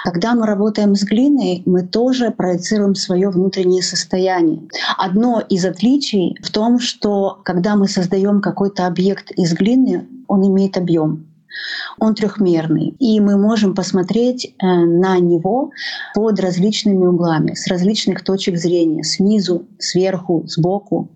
Когда 0.05 0.35
мы 0.35 0.47
работаем 0.47 0.95
с 0.95 1.03
глиной, 1.03 1.63
мы 1.67 1.83
тоже 1.83 2.31
проецируем 2.31 2.95
свое 2.95 3.31
внутреннее 3.31 3.83
состояние. 3.83 4.63
Одно 4.97 5.43
из 5.49 5.65
отличий 5.65 6.37
в 6.43 6.51
том, 6.51 6.79
что 6.79 7.41
когда 7.45 7.77
мы 7.77 7.89
создаем 7.89 8.41
какой-то 8.41 8.87
объект 8.87 9.31
из 9.33 9.53
глины, 9.55 10.07
он 10.29 10.47
имеет 10.47 10.77
объем 10.77 11.27
он 11.99 12.15
трехмерный, 12.15 12.95
и 12.99 13.21
мы 13.21 13.37
можем 13.39 13.75
посмотреть 13.75 14.47
э, 14.47 14.67
на 14.67 15.19
него 15.19 15.71
под 16.15 16.41
различными 16.41 17.07
углами, 17.07 17.55
с 17.55 17.67
различных 17.67 18.25
точек 18.25 18.57
зрения, 18.57 19.03
снизу, 19.03 19.67
сверху, 19.79 20.45
сбоку. 20.47 21.11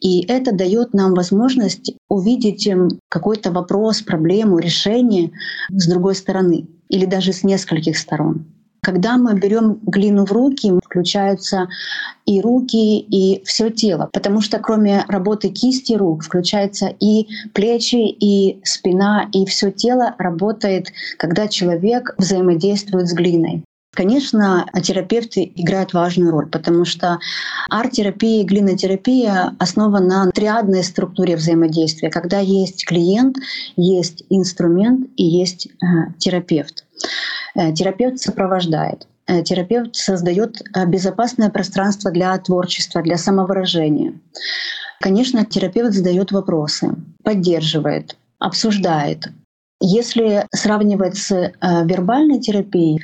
И 0.00 0.24
это 0.26 0.52
дает 0.52 0.94
нам 0.94 1.14
возможность 1.14 1.94
увидеть 2.08 2.66
эм, 2.66 2.88
какой-то 3.08 3.50
вопрос, 3.50 4.02
проблему, 4.02 4.58
решение 4.58 5.32
с 5.70 5.88
другой 5.88 6.14
стороны 6.14 6.68
или 6.88 7.06
даже 7.06 7.32
с 7.32 7.42
нескольких 7.44 7.96
сторон. 7.98 8.46
Когда 8.82 9.16
мы 9.16 9.34
берем 9.34 9.78
глину 9.82 10.24
в 10.24 10.32
руки, 10.32 10.72
включаются 10.84 11.68
и 12.26 12.40
руки, 12.40 12.98
и 12.98 13.44
все 13.44 13.70
тело, 13.70 14.08
потому 14.12 14.40
что 14.40 14.58
кроме 14.58 15.04
работы 15.08 15.50
кисти 15.50 15.92
рук 15.92 16.24
включается 16.24 16.86
и 16.86 17.28
плечи, 17.52 17.96
и 17.96 18.60
спина, 18.64 19.28
и 19.32 19.44
все 19.46 19.70
тело 19.70 20.14
работает, 20.18 20.92
когда 21.18 21.48
человек 21.48 22.14
взаимодействует 22.18 23.08
с 23.08 23.12
глиной. 23.12 23.64
Конечно, 23.92 24.66
терапевты 24.82 25.52
играют 25.56 25.92
важную 25.92 26.30
роль, 26.30 26.46
потому 26.46 26.84
что 26.84 27.18
арт-терапия 27.70 28.42
и 28.42 28.46
глинотерапия 28.46 29.56
основана 29.58 30.26
на 30.26 30.30
триадной 30.30 30.84
структуре 30.84 31.34
взаимодействия, 31.34 32.08
когда 32.08 32.38
есть 32.38 32.86
клиент, 32.86 33.36
есть 33.76 34.24
инструмент 34.30 35.08
и 35.16 35.24
есть 35.24 35.66
э, 35.66 36.12
терапевт. 36.18 36.86
Э, 37.54 37.72
терапевт 37.72 38.18
сопровождает. 38.18 39.06
Э, 39.26 39.42
терапевт 39.42 39.96
создает 39.96 40.60
э, 40.60 40.86
безопасное 40.86 41.50
пространство 41.50 42.10
для 42.10 42.36
творчества, 42.38 43.02
для 43.02 43.16
самовыражения. 43.16 44.14
Конечно, 45.00 45.44
терапевт 45.44 45.92
задает 45.92 46.32
вопросы, 46.32 46.94
поддерживает, 47.24 48.16
обсуждает. 48.38 49.28
Если 49.80 50.46
сравнивать 50.54 51.16
с 51.16 51.30
вербальной 51.62 52.38
терапией, 52.38 53.00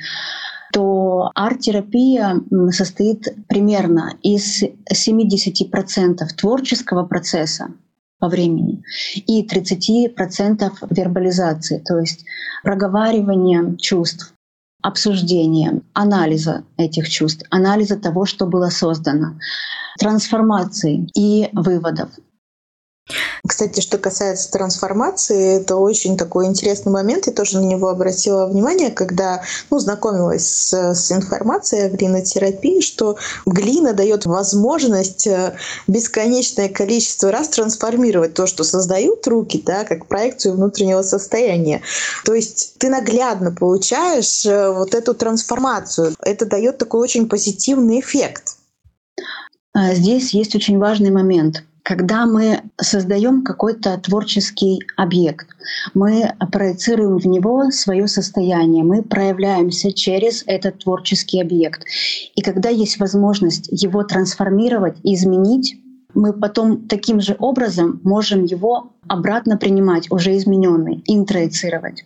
то 0.71 1.31
арт-терапия 1.33 2.35
состоит 2.69 3.27
примерно 3.47 4.13
из 4.21 4.61
70% 4.63 6.19
творческого 6.37 7.03
процесса 7.03 7.69
по 8.19 8.27
времени 8.27 8.83
и 9.15 9.45
30% 9.45 10.71
вербализации, 10.89 11.83
то 11.85 11.99
есть 11.99 12.25
проговаривания 12.63 13.75
чувств, 13.77 14.33
обсуждения, 14.81 15.81
анализа 15.93 16.63
этих 16.77 17.09
чувств, 17.09 17.45
анализа 17.49 17.97
того, 17.97 18.25
что 18.25 18.45
было 18.45 18.69
создано, 18.69 19.39
трансформации 19.99 21.09
и 21.15 21.49
выводов. 21.53 22.09
Кстати, 23.47 23.79
что 23.79 23.97
касается 23.97 24.51
трансформации, 24.51 25.61
это 25.61 25.77
очень 25.77 26.17
такой 26.17 26.47
интересный 26.47 26.91
момент. 26.91 27.27
Я 27.27 27.33
тоже 27.33 27.59
на 27.59 27.65
него 27.65 27.87
обратила 27.87 28.45
внимание, 28.45 28.91
когда 28.91 29.41
ну, 29.69 29.79
знакомилась 29.79 30.47
с, 30.47 30.73
с 30.93 31.11
информацией 31.11 31.83
о 31.83 31.89
глинотерапии, 31.89 32.81
что 32.81 33.17
глина 33.45 33.93
дает 33.93 34.25
возможность 34.25 35.27
э, 35.27 35.55
бесконечное 35.87 36.67
количество 36.67 37.31
раз 37.31 37.49
трансформировать 37.49 38.33
то, 38.33 38.47
что 38.47 38.63
создают 38.63 39.25
руки, 39.27 39.63
да, 39.65 39.85
как 39.85 40.07
проекцию 40.07 40.55
внутреннего 40.55 41.01
состояния. 41.01 41.81
То 42.25 42.33
есть 42.33 42.75
ты 42.77 42.89
наглядно 42.89 43.51
получаешь 43.51 44.45
э, 44.45 44.69
вот 44.71 44.93
эту 44.93 45.13
трансформацию. 45.13 46.15
Это 46.21 46.45
дает 46.45 46.77
такой 46.77 46.99
очень 47.01 47.29
позитивный 47.29 48.01
эффект. 48.01 48.57
А 49.73 49.93
здесь 49.93 50.33
есть 50.33 50.55
очень 50.55 50.77
важный 50.79 51.11
момент— 51.11 51.63
когда 51.87 52.25
мы 52.25 52.63
создаем 52.75 53.45
какой-то 53.45 53.97
творческий 53.97 54.81
объект, 54.97 55.47
мы 55.93 56.33
проецируем 56.51 57.17
в 57.17 57.25
него 57.25 57.71
свое 57.71 58.09
состояние, 58.09 58.83
мы 58.83 59.03
проявляемся 59.03 59.93
через 59.93 60.43
этот 60.47 60.79
творческий 60.79 61.39
объект. 61.39 61.85
И 62.35 62.41
когда 62.41 62.67
есть 62.67 62.99
возможность 62.99 63.69
его 63.71 64.03
трансформировать, 64.03 64.97
изменить, 65.03 65.79
мы 66.13 66.33
потом 66.33 66.89
таким 66.89 67.21
же 67.21 67.37
образом 67.39 68.01
можем 68.03 68.43
его 68.43 68.91
обратно 69.07 69.55
принимать, 69.55 70.11
уже 70.11 70.35
измененный, 70.35 71.01
интроицировать. 71.05 72.03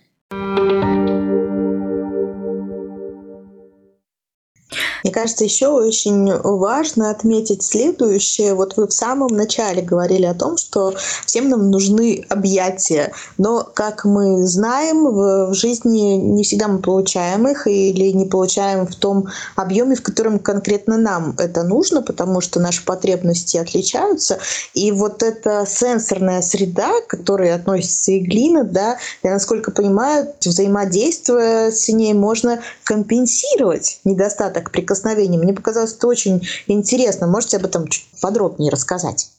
Кажется, 5.12 5.44
еще 5.44 5.68
очень 5.68 6.32
важно 6.32 7.10
отметить 7.10 7.62
следующее. 7.62 8.54
Вот 8.54 8.76
вы 8.76 8.86
в 8.88 8.92
самом 8.92 9.28
начале 9.28 9.82
говорили 9.82 10.24
о 10.24 10.34
том, 10.34 10.56
что 10.56 10.94
всем 11.26 11.48
нам 11.48 11.70
нужны 11.70 12.24
объятия. 12.28 13.12
Но, 13.38 13.68
как 13.74 14.04
мы 14.04 14.46
знаем, 14.46 15.04
в 15.04 15.54
жизни 15.54 16.16
не 16.16 16.42
всегда 16.42 16.68
мы 16.68 16.78
получаем 16.80 17.46
их 17.46 17.66
или 17.66 18.12
не 18.12 18.26
получаем 18.26 18.86
в 18.86 18.94
том 18.96 19.28
объеме, 19.56 19.94
в 19.94 20.02
котором 20.02 20.38
конкретно 20.38 20.96
нам 20.96 21.34
это 21.38 21.62
нужно, 21.62 22.02
потому 22.02 22.40
что 22.40 22.60
наши 22.60 22.84
потребности 22.84 23.56
отличаются. 23.56 24.38
И 24.74 24.90
вот 24.92 25.22
эта 25.22 25.66
сенсорная 25.68 26.42
среда, 26.42 26.90
к 27.06 27.10
которой 27.10 27.54
относится 27.54 28.12
и 28.12 28.20
глина, 28.20 28.64
да, 28.64 28.98
я 29.22 29.32
насколько 29.32 29.70
понимаю, 29.70 30.28
взаимодействуя 30.44 31.70
с 31.70 31.88
ней 31.88 32.14
можно 32.14 32.60
компенсировать 32.84 34.00
недостаток 34.04 34.70
прикосновения 34.70 35.01
прикосновений. 35.02 35.38
Мне 35.38 35.52
показалось 35.52 35.94
это 35.96 36.06
очень 36.06 36.42
интересно. 36.66 37.26
Можете 37.26 37.56
об 37.56 37.64
этом 37.64 37.88
чуть 37.88 38.06
подробнее 38.20 38.70
рассказать? 38.70 39.30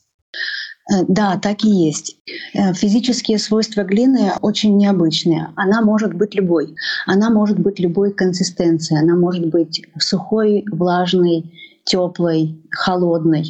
Э, 0.92 1.04
да, 1.08 1.38
так 1.38 1.64
и 1.64 1.70
есть. 1.70 2.18
Э, 2.54 2.74
физические 2.74 3.40
свойства 3.40 3.84
глины 3.84 4.34
очень 4.42 4.78
необычные. 4.78 5.50
Она 5.56 5.82
может 5.82 6.14
быть 6.14 6.36
любой. 6.36 6.76
Она 7.06 7.30
может 7.30 7.60
быть 7.60 7.80
любой 7.80 8.14
консистенции. 8.14 9.00
Она 9.00 9.16
может 9.16 9.48
быть 9.48 9.82
сухой, 10.00 10.66
влажной, 10.72 11.52
теплой, 11.84 12.62
холодной. 12.72 13.50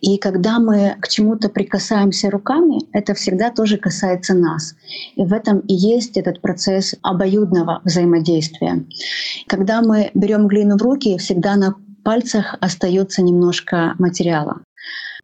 И 0.00 0.18
когда 0.18 0.58
мы 0.58 0.96
к 1.00 1.08
чему-то 1.08 1.48
прикасаемся 1.48 2.30
руками, 2.30 2.80
это 2.92 3.14
всегда 3.14 3.50
тоже 3.50 3.76
касается 3.76 4.34
нас. 4.34 4.74
И 5.16 5.24
в 5.24 5.32
этом 5.32 5.60
и 5.60 5.74
есть 5.74 6.16
этот 6.16 6.40
процесс 6.40 6.94
обоюдного 7.02 7.80
взаимодействия. 7.84 8.84
Когда 9.46 9.82
мы 9.82 10.10
берем 10.14 10.46
глину 10.46 10.76
в 10.76 10.82
руки, 10.82 11.18
всегда 11.18 11.56
на 11.56 11.74
пальцах 12.04 12.56
остается 12.60 13.22
немножко 13.22 13.94
материала. 13.98 14.62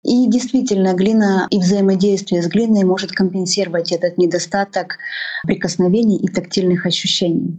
И 0.02 0.28
действительно, 0.30 0.94
глина 0.94 1.46
и 1.50 1.58
взаимодействие 1.58 2.42
с 2.42 2.48
глиной 2.48 2.84
может 2.84 3.12
компенсировать 3.12 3.92
этот 3.92 4.16
недостаток 4.16 4.96
прикосновений 5.44 6.16
и 6.16 6.26
тактильных 6.26 6.86
ощущений. 6.86 7.58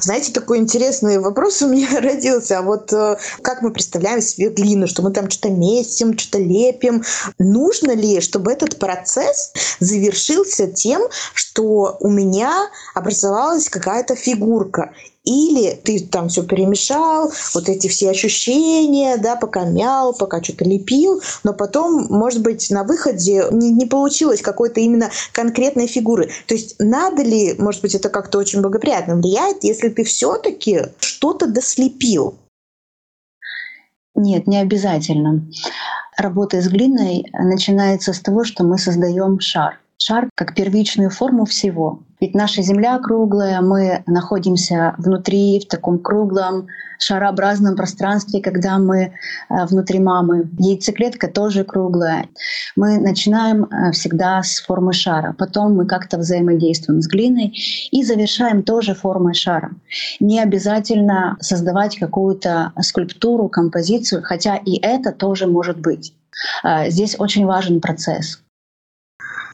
Знаете, 0.00 0.32
такой 0.32 0.58
интересный 0.58 1.18
вопрос 1.18 1.62
у 1.62 1.68
меня 1.68 1.88
родился. 2.00 2.58
А 2.58 2.62
вот 2.62 2.92
э, 2.92 3.16
как 3.42 3.62
мы 3.62 3.72
представляем 3.72 4.20
себе 4.20 4.50
глину, 4.50 4.86
что 4.86 5.02
мы 5.02 5.10
там 5.10 5.30
что-то 5.30 5.50
месим, 5.50 6.18
что-то 6.18 6.38
лепим? 6.38 7.02
Нужно 7.38 7.92
ли, 7.92 8.20
чтобы 8.20 8.52
этот 8.52 8.78
процесс 8.78 9.52
завершился 9.80 10.66
тем, 10.66 11.02
что 11.32 11.96
у 12.00 12.10
меня 12.10 12.68
образовалась 12.94 13.70
какая-то 13.70 14.16
фигурка? 14.16 14.92
Или 15.28 15.74
ты 15.74 16.00
там 16.00 16.30
все 16.30 16.42
перемешал, 16.42 17.30
вот 17.52 17.68
эти 17.68 17.86
все 17.88 18.08
ощущения, 18.08 19.18
да, 19.18 19.36
пока 19.36 19.66
мял, 19.66 20.14
пока 20.14 20.42
что-то 20.42 20.64
лепил, 20.64 21.20
но 21.44 21.52
потом, 21.52 22.06
может 22.08 22.40
быть, 22.40 22.70
на 22.70 22.82
выходе 22.82 23.44
не, 23.50 23.70
не 23.70 23.84
получилось 23.84 24.40
какой-то 24.40 24.80
именно 24.80 25.10
конкретной 25.32 25.86
фигуры. 25.86 26.30
То 26.46 26.54
есть 26.54 26.76
надо 26.78 27.22
ли, 27.22 27.54
может 27.58 27.82
быть, 27.82 27.94
это 27.94 28.08
как-то 28.08 28.38
очень 28.38 28.62
благоприятно 28.62 29.16
влияет, 29.16 29.64
если 29.64 29.90
ты 29.90 30.02
все-таки 30.02 30.86
что-то 30.98 31.46
дослепил? 31.46 32.38
Нет, 34.14 34.46
не 34.46 34.56
обязательно. 34.56 35.46
Работа 36.16 36.62
с 36.62 36.68
глиной 36.68 37.26
начинается 37.34 38.14
с 38.14 38.20
того, 38.20 38.44
что 38.44 38.64
мы 38.64 38.78
создаем 38.78 39.40
шар. 39.40 39.78
Шар 40.00 40.30
как 40.34 40.54
первичную 40.54 41.10
форму 41.10 41.44
всего. 41.44 42.00
Ведь 42.20 42.34
наша 42.34 42.62
Земля 42.62 42.98
круглая, 42.98 43.60
мы 43.60 44.02
находимся 44.06 44.94
внутри, 44.98 45.60
в 45.60 45.68
таком 45.68 45.98
круглом, 45.98 46.66
шарообразном 46.98 47.76
пространстве, 47.76 48.40
когда 48.40 48.78
мы 48.78 48.98
э, 49.00 49.10
внутри 49.66 49.98
мамы. 50.00 50.50
Яйцеклетка 50.58 51.28
тоже 51.28 51.64
круглая. 51.64 52.26
Мы 52.76 52.98
начинаем 52.98 53.64
э, 53.64 53.92
всегда 53.92 54.42
с 54.42 54.60
формы 54.60 54.92
шара, 54.92 55.34
потом 55.38 55.76
мы 55.76 55.86
как-то 55.86 56.18
взаимодействуем 56.18 57.02
с 57.02 57.08
глиной 57.08 57.54
и 57.90 58.02
завершаем 58.02 58.62
тоже 58.62 58.94
формой 58.94 59.34
шара. 59.34 59.70
Не 60.20 60.40
обязательно 60.40 61.36
создавать 61.40 61.98
какую-то 61.98 62.72
скульптуру, 62.80 63.48
композицию, 63.48 64.22
хотя 64.22 64.56
и 64.56 64.78
это 64.80 65.12
тоже 65.12 65.46
может 65.46 65.78
быть. 65.78 66.14
Э, 66.64 66.90
здесь 66.90 67.16
очень 67.18 67.46
важен 67.46 67.80
процесс. 67.80 68.40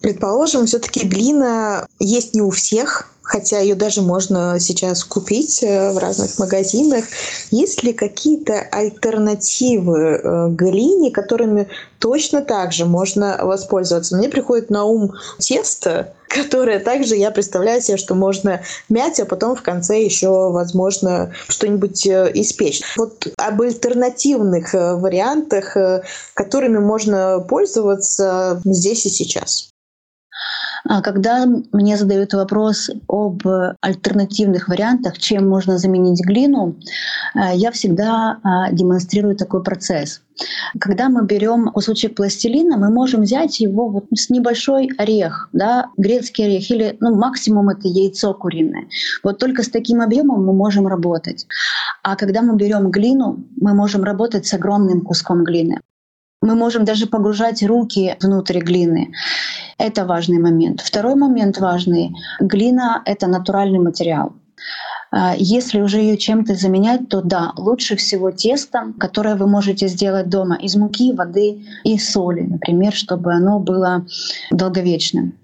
Предположим, 0.04 0.66
все-таки 0.66 1.06
глина 1.06 1.86
есть 1.98 2.34
не 2.34 2.42
у 2.42 2.50
всех, 2.50 3.10
хотя 3.22 3.60
ее 3.60 3.74
даже 3.74 4.02
можно 4.02 4.60
сейчас 4.60 5.02
купить 5.02 5.62
э, 5.62 5.92
в 5.92 5.96
разных 5.96 6.38
магазинах. 6.38 7.06
Есть 7.50 7.82
ли 7.82 7.94
какие-то 7.94 8.60
альтернативы 8.70 10.20
э, 10.22 10.48
глине, 10.50 11.10
которыми 11.10 11.68
точно 12.00 12.42
так 12.42 12.74
же 12.74 12.84
можно 12.84 13.38
воспользоваться? 13.40 14.14
Мне 14.18 14.28
приходит 14.28 14.68
на 14.68 14.84
ум 14.84 15.14
тесто, 15.38 16.12
которое 16.28 16.80
также 16.80 17.16
я 17.16 17.30
представляю 17.30 17.80
себе, 17.80 17.96
что 17.96 18.14
можно 18.14 18.60
мять, 18.90 19.18
а 19.20 19.24
потом 19.24 19.56
в 19.56 19.62
конце 19.62 20.04
еще, 20.04 20.50
возможно, 20.50 21.32
что-нибудь 21.48 22.06
э, 22.06 22.30
испечь. 22.34 22.82
Вот 22.98 23.28
об 23.38 23.62
альтернативных 23.62 24.74
вариантах, 24.74 25.74
которыми 26.34 26.76
можно 26.76 27.40
пользоваться 27.48 28.60
здесь 28.66 29.06
и 29.06 29.08
сейчас. 29.08 29.70
А 30.86 31.00
когда 31.00 31.46
мне 31.72 31.96
задают 31.96 32.34
вопрос 32.34 32.90
об 33.08 33.42
альтернативных 33.80 34.68
вариантах, 34.68 35.18
чем 35.18 35.48
можно 35.48 35.78
заменить 35.78 36.22
глину, 36.22 36.76
э, 37.34 37.54
я 37.54 37.70
всегда 37.70 38.38
а, 38.42 38.70
демонстрирую 38.70 39.34
такой 39.34 39.62
процесс. 39.62 40.20
Когда 40.78 41.08
мы 41.08 41.24
берем 41.24 41.70
кусочек 41.72 42.16
пластилина, 42.16 42.76
мы 42.76 42.90
можем 42.90 43.22
взять 43.22 43.60
его 43.60 43.88
вот 43.88 44.06
с 44.14 44.28
небольшой 44.28 44.90
орех, 44.98 45.48
да, 45.52 45.86
грецкий 45.96 46.44
орех 46.44 46.70
или 46.70 46.96
ну, 47.00 47.14
максимум 47.14 47.70
это 47.70 47.88
яйцо 47.88 48.34
куриное. 48.34 48.86
Вот 49.22 49.38
только 49.38 49.62
с 49.62 49.68
таким 49.68 50.02
объемом 50.02 50.44
мы 50.44 50.52
можем 50.52 50.86
работать. 50.86 51.46
А 52.02 52.16
когда 52.16 52.42
мы 52.42 52.56
берем 52.56 52.90
глину, 52.90 53.44
мы 53.56 53.74
можем 53.74 54.02
работать 54.04 54.46
с 54.46 54.52
огромным 54.52 55.00
куском 55.00 55.44
глины. 55.44 55.80
Мы 56.42 56.56
можем 56.56 56.84
даже 56.84 57.06
погружать 57.06 57.62
руки 57.62 58.16
внутрь 58.20 58.58
глины. 58.58 59.12
Это 59.78 60.04
важный 60.04 60.38
момент. 60.38 60.80
Второй 60.80 61.14
момент 61.14 61.58
важный. 61.58 62.12
Глина— 62.40 63.02
это 63.04 63.26
натуральный 63.26 63.78
материал. 63.78 64.32
А, 65.10 65.34
если 65.36 65.80
уже 65.80 65.98
ее 65.98 66.16
чем-то 66.16 66.54
заменять, 66.54 67.08
то 67.08 67.22
да, 67.22 67.52
лучше 67.56 67.96
всего 67.96 68.30
тесто, 68.30 68.92
которое 68.98 69.36
вы 69.36 69.46
можете 69.46 69.88
сделать 69.88 70.28
дома 70.28 70.56
из 70.56 70.76
муки, 70.76 71.12
воды 71.12 71.64
и 71.84 71.98
соли, 71.98 72.42
например, 72.42 72.92
чтобы 72.92 73.32
оно 73.32 73.60
было 73.60 74.06
долговечным. 74.50 75.34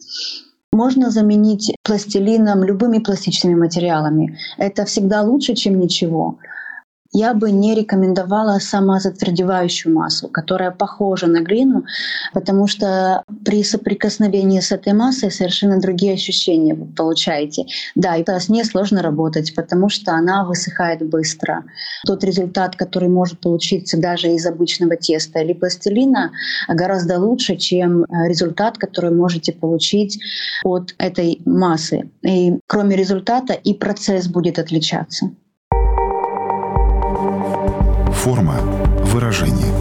Можно 0.73 1.11
заменить 1.11 1.75
пластилином 1.83 2.63
любыми 2.63 2.99
пластичными 2.99 3.55
материалами. 3.55 4.39
Это 4.57 4.85
всегда 4.85 5.23
лучше, 5.23 5.55
чем 5.55 5.81
ничего. 5.81 6.39
Я 7.13 7.35
бы 7.35 7.51
не 7.51 7.75
рекомендовала 7.75 8.59
самозатвердевающую 8.59 9.95
массу, 9.95 10.29
которая 10.29 10.71
похожа 10.71 11.27
на 11.27 11.41
глину, 11.41 11.85
потому 12.33 12.67
что 12.67 13.25
при 13.45 13.65
соприкосновении 13.65 14.61
с 14.61 14.71
этой 14.73 14.93
массой 14.93 15.31
совершенно 15.31 15.81
другие 15.81 16.15
ощущения 16.15 16.75
вы 16.75 16.87
получаете. 16.87 17.67
Да, 17.95 18.17
и 18.17 18.25
с 18.25 18.49
ней 18.49 18.65
сложно 18.65 19.03
работать, 19.03 19.55
потому 19.55 19.89
что 19.89 20.13
она 20.13 20.45
высыхает 20.45 21.09
быстро. 21.09 21.65
Тот 22.07 22.23
результат, 22.23 22.77
который 22.77 23.09
может 23.09 23.41
получиться 23.41 23.99
даже 23.99 24.29
из 24.29 24.47
обычного 24.47 24.97
теста 24.97 25.41
или 25.41 25.53
пластилина, 25.53 26.31
гораздо 26.69 27.19
лучше, 27.19 27.57
чем 27.57 28.05
результат, 28.27 28.79
который 28.79 29.11
можете 29.11 29.53
получить 29.53 30.21
от 30.65 30.95
этой 30.99 31.41
массы. 31.45 32.11
И 32.23 32.55
кроме 32.67 32.97
результата 32.97 33.53
и 33.53 33.75
процесс 33.75 34.29
будет 34.29 34.59
отличаться. 34.59 35.31
Форма 38.21 38.61
выражения. 39.07 39.73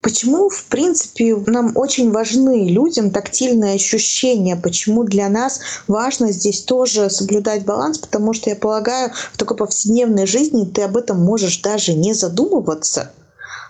Почему, 0.00 0.48
в 0.48 0.64
принципе, 0.70 1.36
нам 1.36 1.76
очень 1.76 2.10
важны 2.10 2.70
людям 2.70 3.10
тактильные 3.10 3.74
ощущения? 3.74 4.56
Почему 4.56 5.04
для 5.04 5.28
нас 5.28 5.60
важно 5.86 6.32
здесь 6.32 6.62
тоже 6.62 7.10
соблюдать 7.10 7.66
баланс? 7.66 7.98
Потому 7.98 8.32
что, 8.32 8.48
я 8.48 8.56
полагаю, 8.56 9.12
в 9.34 9.36
такой 9.36 9.58
повседневной 9.58 10.26
жизни 10.26 10.64
ты 10.64 10.80
об 10.80 10.96
этом 10.96 11.22
можешь 11.22 11.60
даже 11.60 11.92
не 11.92 12.14
задумываться. 12.14 13.12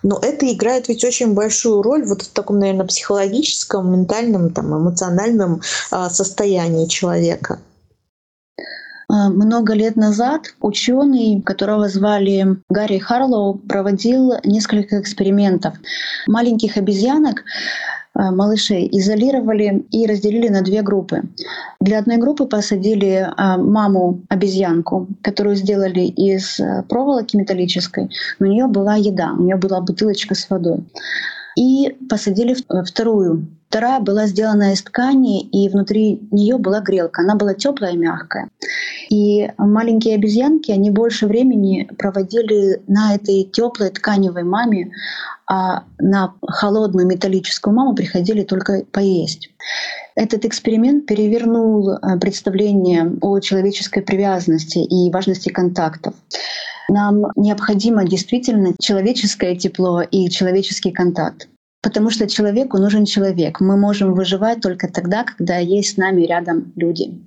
Но 0.05 0.21
это 0.23 0.47
играет 0.47 0.87
ведь 0.87 1.05
очень 1.05 1.35
большую 1.35 1.83
роль 1.83 2.07
вот 2.07 2.23
в 2.23 2.29
таком, 2.29 2.61
наверное, 2.61 2.87
психологическом, 2.87 3.93
ментальном, 3.93 4.51
там, 4.51 4.79
эмоциональном 4.79 5.61
а, 5.91 6.09
состоянии 6.09 6.87
человека. 6.87 7.59
Э, 9.11 9.29
много 9.29 9.75
лет 9.75 9.97
назад 9.97 10.55
ученый, 10.61 11.43
которого 11.43 11.89
звали 11.89 12.57
Гарри 12.69 12.99
Харлоу, 12.99 13.55
проводил 13.55 14.35
несколько 14.45 15.01
экспериментов. 15.01 15.75
Маленьких 16.27 16.77
обезьянок 16.77 17.41
э, 17.41 18.31
малышей 18.31 18.89
изолировали 18.93 19.85
и 19.91 20.07
разделили 20.07 20.49
на 20.49 20.63
две 20.63 20.83
группы. 20.83 21.23
Для 21.81 21.99
одной 21.99 22.19
группы 22.19 22.47
посадили 22.47 23.27
э, 23.27 23.57
маму 23.57 24.21
обезьянку, 24.29 25.09
которую 25.23 25.57
сделали 25.57 26.03
из 26.03 26.61
проволоки 26.89 27.37
металлической. 27.37 28.11
У 28.39 28.45
нее 28.45 28.67
была 28.67 28.95
еда, 28.95 29.33
у 29.37 29.43
нее 29.43 29.57
была 29.57 29.81
бутылочка 29.81 30.35
с 30.35 30.49
водой. 30.51 30.85
И 31.57 31.97
посадили 32.09 32.57
вторую 32.85 33.49
Вторая 33.71 34.01
была 34.01 34.27
сделана 34.27 34.73
из 34.73 34.83
ткани, 34.83 35.43
и 35.43 35.69
внутри 35.69 36.27
нее 36.33 36.59
была 36.59 36.81
грелка. 36.81 37.23
Она 37.23 37.37
была 37.37 37.55
теплая 37.55 37.93
и 37.93 37.97
мягкая. 37.97 38.49
И 39.11 39.49
маленькие 39.59 40.17
обезьянки, 40.17 40.73
они 40.73 40.91
больше 40.91 41.29
времени 41.29 41.89
проводили 41.97 42.83
на 42.89 43.15
этой 43.15 43.45
теплой 43.45 43.91
тканевой 43.91 44.43
маме, 44.43 44.91
а 45.47 45.85
на 46.01 46.35
холодную 46.45 47.07
металлическую 47.07 47.73
маму 47.73 47.95
приходили 47.95 48.43
только 48.43 48.83
поесть. 48.91 49.51
Этот 50.17 50.45
эксперимент 50.45 51.07
перевернул 51.07 51.93
э, 51.93 52.19
представление 52.19 53.19
о 53.21 53.39
человеческой 53.39 54.03
привязанности 54.03 54.79
и 54.79 55.13
важности 55.13 55.51
контактов. 55.51 56.15
Нам 56.89 57.27
необходимо 57.37 58.05
действительно 58.05 58.75
человеческое 58.81 59.55
тепло 59.55 60.03
и 60.03 60.29
человеческий 60.29 60.91
контакт. 60.91 61.47
Потому 61.83 62.11
что 62.11 62.29
человеку 62.29 62.79
нужен 62.79 63.05
человек. 63.07 63.61
Мы 63.61 63.77
можем 63.77 64.15
выживать 64.15 64.61
только 64.61 64.89
тогда, 64.89 65.25
когда 65.25 65.57
есть 65.57 65.95
с 65.95 65.97
нами 65.97 66.23
рядом 66.23 66.73
люди. 66.77 67.21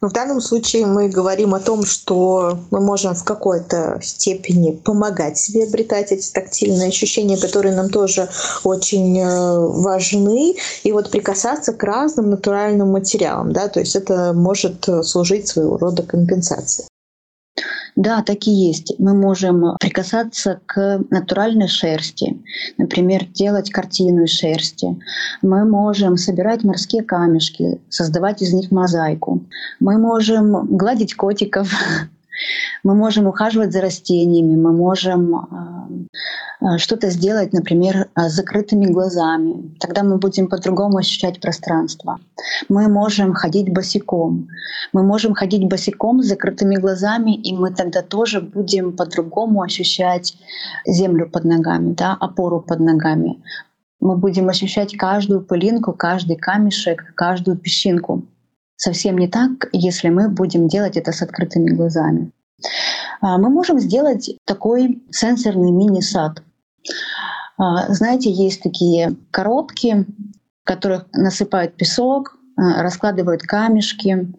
В 0.00 0.12
данном 0.12 0.40
случае 0.40 0.86
мы 0.86 1.08
говорим 1.08 1.54
о 1.54 1.60
том, 1.60 1.84
что 1.84 2.56
мы 2.70 2.80
можем 2.80 3.14
в 3.14 3.24
какой-то 3.24 3.98
степени 4.00 4.70
помогать 4.70 5.38
себе 5.38 5.64
обретать 5.64 6.12
эти 6.12 6.30
тактильные 6.32 6.88
ощущения, 6.88 7.36
которые 7.36 7.74
нам 7.74 7.90
тоже 7.90 8.28
очень 8.62 9.18
э, 9.18 9.58
важны, 9.58 10.54
и 10.84 10.92
вот 10.92 11.10
прикасаться 11.10 11.72
к 11.72 11.82
разным 11.82 12.30
натуральным 12.30 12.92
материалам, 12.92 13.52
да, 13.52 13.66
то 13.66 13.80
есть 13.80 13.96
это 13.96 14.32
может 14.32 14.88
э, 14.88 15.02
служить 15.02 15.48
своего 15.48 15.76
рода 15.76 16.04
компенсацией. 16.04 16.86
Да, 17.98 18.22
так 18.22 18.46
и 18.46 18.52
есть. 18.52 18.94
Мы 19.00 19.12
можем 19.12 19.76
прикасаться 19.80 20.60
к 20.66 21.00
натуральной 21.10 21.66
шерсти, 21.66 22.40
например, 22.76 23.24
делать 23.24 23.72
картину 23.72 24.22
из 24.22 24.30
шерсти. 24.30 24.96
Мы 25.42 25.64
можем 25.64 26.16
собирать 26.16 26.62
морские 26.62 27.02
камешки, 27.02 27.80
создавать 27.88 28.40
из 28.40 28.52
них 28.52 28.70
мозаику. 28.70 29.44
Мы 29.80 29.98
можем 29.98 30.76
гладить 30.76 31.16
котиков, 31.16 31.72
Мы 32.84 32.94
можем 32.94 33.26
ухаживать 33.26 33.72
за 33.72 33.80
растениями, 33.80 34.56
мы 34.56 34.72
можем 34.72 35.34
э, 35.34 36.66
э, 36.74 36.78
что-то 36.78 37.10
сделать, 37.10 37.52
например, 37.52 38.08
с 38.16 38.32
закрытыми 38.32 38.86
глазами. 38.86 39.74
Тогда 39.80 40.02
мы 40.02 40.18
будем 40.18 40.48
по-другому 40.48 40.98
ощущать 40.98 41.40
пространство. 41.40 42.18
Мы 42.68 42.88
можем 42.88 43.34
ходить 43.34 43.72
босиком. 43.72 44.48
Мы 44.92 45.02
можем 45.02 45.34
ходить 45.34 45.68
босиком 45.68 46.22
с 46.22 46.26
закрытыми 46.26 46.76
глазами, 46.76 47.34
и 47.34 47.54
мы 47.54 47.72
тогда 47.72 48.02
тоже 48.02 48.40
будем 48.40 48.96
по-другому 48.96 49.62
ощущать 49.62 50.36
землю 50.86 51.28
под 51.28 51.44
ногами, 51.44 51.94
да, 51.94 52.16
опору 52.20 52.60
под 52.60 52.80
ногами. 52.80 53.42
Мы 54.00 54.16
будем 54.16 54.48
ощущать 54.48 54.96
каждую 54.96 55.42
пылинку, 55.42 55.92
каждый 55.92 56.36
камешек, 56.36 57.14
каждую 57.16 57.56
песчинку. 57.56 58.22
Совсем 58.78 59.18
не 59.18 59.26
так, 59.26 59.68
если 59.72 60.08
мы 60.08 60.28
будем 60.28 60.68
делать 60.68 60.96
это 60.96 61.10
с 61.10 61.20
открытыми 61.20 61.70
глазами. 61.70 62.30
А, 63.20 63.36
мы 63.36 63.50
можем 63.50 63.80
сделать 63.80 64.30
такой 64.44 65.02
сенсорный 65.10 65.72
мини-сад. 65.72 66.42
А, 67.56 67.92
знаете, 67.92 68.30
есть 68.30 68.62
такие 68.62 69.16
коробки, 69.32 70.06
в 70.62 70.64
которых 70.64 71.06
насыпают 71.12 71.76
песок, 71.76 72.37
раскладывают 72.58 73.42
камешки 73.42 74.32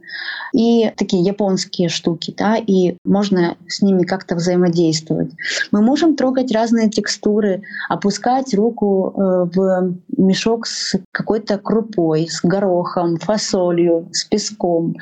и 0.53 0.91
такие 0.97 1.23
японские 1.23 1.87
штуки, 1.87 2.33
да, 2.37 2.57
и 2.57 2.97
можно 3.05 3.55
с 3.67 3.81
ними 3.81 4.03
как-то 4.03 4.35
взаимодействовать. 4.35 5.31
Мы 5.71 5.81
можем 5.81 6.15
трогать 6.15 6.51
разные 6.51 6.89
текстуры, 6.89 7.63
опускать 7.87 8.53
руку 8.53 9.13
э, 9.15 9.49
в 9.55 9.95
мешок 10.17 10.67
с 10.67 10.97
какой-то 11.11 11.57
крупой, 11.57 12.27
с 12.29 12.41
горохом, 12.43 13.17
фасолью, 13.17 14.09
с 14.11 14.25
песком. 14.25 14.95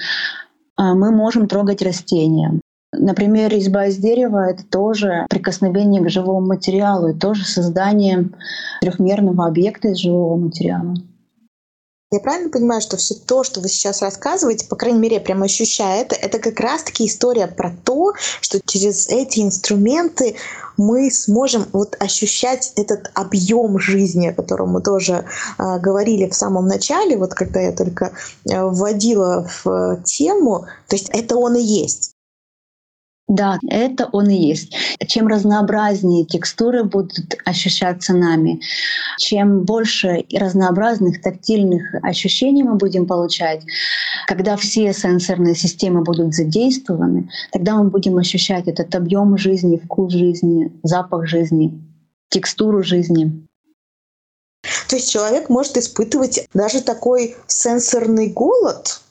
А 0.75 0.93
мы 0.93 1.11
можем 1.11 1.47
трогать 1.47 1.81
растения. 1.81 2.61
Например, 2.93 3.51
резьба 3.51 3.87
из 3.87 3.97
дерева— 3.97 4.49
это 4.49 4.63
тоже 4.63 5.25
прикосновение 5.29 6.03
к 6.03 6.09
живому 6.09 6.45
материалу, 6.45 7.09
и 7.09 7.17
тоже 7.17 7.45
создание 7.45 8.29
трехмерного 8.81 9.47
объекта 9.47 9.89
из 9.89 9.97
живого 9.97 10.37
материала. 10.37 10.95
Я 12.09 12.21
правильно 12.21 12.49
понимаю, 12.49 12.79
что 12.79 12.95
все 12.95 13.15
то, 13.15 13.43
что 13.43 13.59
вы 13.59 13.67
сейчас 13.67 14.01
рассказываете, 14.01 14.65
по 14.65 14.77
крайней 14.77 14.99
мере, 14.99 15.15
я 15.15 15.21
прям 15.21 15.43
ощущаю 15.43 16.03
это, 16.03 16.15
это 16.15 16.39
как 16.39 16.57
раз-таки 16.61 17.05
история 17.05 17.47
про 17.47 17.75
то, 17.83 18.13
что 18.39 18.61
через 18.65 19.09
эти 19.09 19.41
инструменты 19.41 20.37
мы 20.77 21.11
сможем 21.11 21.65
вот 21.73 21.97
ощущать 21.99 22.71
этот 22.77 23.11
объем 23.13 23.77
жизни, 23.77 24.27
о 24.27 24.33
котором 24.33 24.69
мы 24.69 24.81
тоже 24.81 25.25
э, 25.57 25.79
говорили 25.79 26.29
в 26.29 26.33
самом 26.33 26.67
начале, 26.67 27.17
вот 27.17 27.33
когда 27.33 27.59
я 27.59 27.73
только 27.73 28.13
э, 28.49 28.63
вводила 28.63 29.45
в 29.45 29.69
э, 29.69 30.01
тему, 30.05 30.65
то 30.87 30.95
есть 30.95 31.09
это 31.09 31.35
он 31.35 31.57
и 31.57 31.61
есть. 31.61 32.16
Да, 33.27 33.59
это 33.69 34.07
он 34.13 34.29
и 34.29 34.35
есть. 34.35 34.73
Чем 35.05 35.27
разнообразнее 35.27 36.25
текстуры 36.25 36.85
будут 36.85 37.35
ощущаться 37.43 38.13
нами, 38.13 38.61
чем 39.17 39.63
больше 39.63 40.25
разнообразных 40.33 41.21
тактильных 41.21 41.93
ощущений 42.03 42.63
мы 42.63 42.75
будем 42.75 43.05
получать, 43.05 43.63
когда 44.27 44.55
все 44.55 44.93
сенсорные 44.93 45.55
системы 45.55 46.03
будут 46.03 46.33
задействованы, 46.33 47.29
тогда 47.51 47.75
мы 47.75 47.89
будем 47.89 48.17
ощущать 48.17 48.69
этот 48.69 48.95
объем 48.95 49.37
жизни, 49.37 49.75
вкус 49.75 50.13
жизни, 50.13 50.71
запах 50.83 51.27
жизни, 51.27 51.81
текстуру 52.29 52.81
жизни. 52.81 53.45
То 54.87 54.95
есть 54.95 55.11
человек 55.11 55.49
может 55.49 55.75
испытывать 55.75 56.47
даже 56.53 56.81
такой 56.81 57.35
сенсорный 57.47 58.29
голод, 58.29 59.01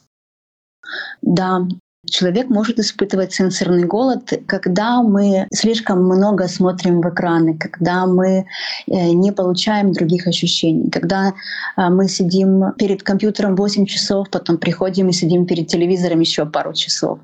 да, 1.21 1.67
Человек 2.09 2.49
может 2.49 2.79
испытывать 2.79 3.33
сенсорный 3.33 3.83
голод, 3.83 4.31
когда 4.45 5.01
мы 5.01 5.47
слишком 5.51 6.05
много 6.05 6.47
смотрим 6.47 7.01
в 7.01 7.09
экраны, 7.09 7.57
когда 7.57 8.05
мы 8.05 8.45
э, 8.87 9.09
не 9.11 9.31
получаем 9.31 9.91
других 9.91 10.27
ощущений, 10.27 10.89
когда 10.89 11.33
э, 11.75 11.89
мы 11.89 12.07
сидим 12.07 12.73
перед 12.77 13.03
компьютером 13.03 13.55
8 13.55 13.85
часов, 13.85 14.29
потом 14.29 14.57
приходим 14.57 15.09
и 15.09 15.13
сидим 15.13 15.45
перед 15.45 15.67
телевизором 15.67 16.21
еще 16.21 16.45
пару 16.45 16.73
часов. 16.73 17.19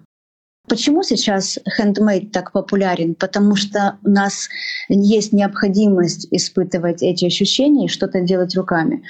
Почему 0.70 1.04
сейчас 1.04 1.60
хендмейд 1.76 2.32
так 2.32 2.54
популярен? 2.54 3.16
Потому 3.16 3.58
что 3.58 3.98
у 4.02 4.10
нас 4.10 4.48
есть 4.88 5.34
необходимость 5.34 6.26
испытывать 6.32 7.04
эти 7.04 7.26
ощущения 7.26 7.86
и 7.86 7.90
что-то 7.90 8.22
делать 8.22 8.56
руками. 8.56 9.04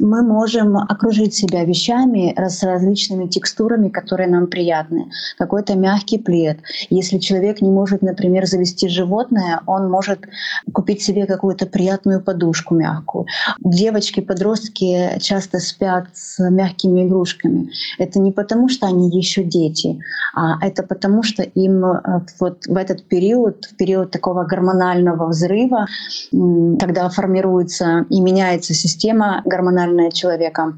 Мы 0.00 0.22
можем 0.22 0.76
окружить 0.76 1.32
себя 1.32 1.64
вещами 1.64 2.34
с 2.36 2.60
различными 2.64 3.28
текстурами, 3.28 3.88
которые 3.88 4.28
нам 4.28 4.48
приятны. 4.48 5.08
Какой-то 5.38 5.76
мягкий 5.76 6.18
плед. 6.18 6.58
Если 6.90 7.18
человек 7.18 7.62
не 7.62 7.70
может, 7.70 8.02
например, 8.02 8.44
завести 8.46 8.88
животное, 8.88 9.60
он 9.66 9.88
может 9.88 10.26
купить 10.72 11.02
себе 11.02 11.26
какую-то 11.26 11.66
приятную 11.66 12.20
подушку 12.20 12.74
мягкую. 12.74 13.26
Девочки, 13.60 14.18
подростки 14.18 15.20
часто 15.20 15.60
спят 15.60 16.08
с 16.14 16.40
мягкими 16.50 17.06
игрушками. 17.06 17.70
Это 17.96 18.18
не 18.18 18.32
потому, 18.32 18.68
что 18.68 18.88
они 18.88 19.08
еще 19.08 19.44
дети, 19.44 20.00
а 20.34 20.58
это 20.66 20.82
потому 20.82 20.95
что 21.22 21.42
им 21.42 21.84
э, 21.84 22.20
вот 22.40 22.66
в 22.66 22.76
этот 22.76 23.06
период, 23.08 23.64
в 23.66 23.76
период 23.76 24.10
такого 24.10 24.44
гормонального 24.44 25.28
взрыва, 25.28 25.86
когда 26.30 27.08
формируется 27.08 28.06
и 28.10 28.20
меняется 28.20 28.74
система 28.74 29.42
гормональная 29.44 30.10
человека, 30.10 30.74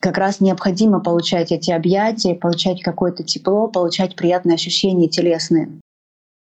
как 0.00 0.18
раз 0.18 0.40
необходимо 0.40 1.00
получать 1.00 1.52
эти 1.52 1.70
объятия, 1.70 2.34
получать 2.34 2.82
какое-то 2.82 3.22
тепло, 3.22 3.68
получать 3.68 4.16
приятные 4.16 4.54
ощущения 4.54 5.08
телесные. 5.08 5.80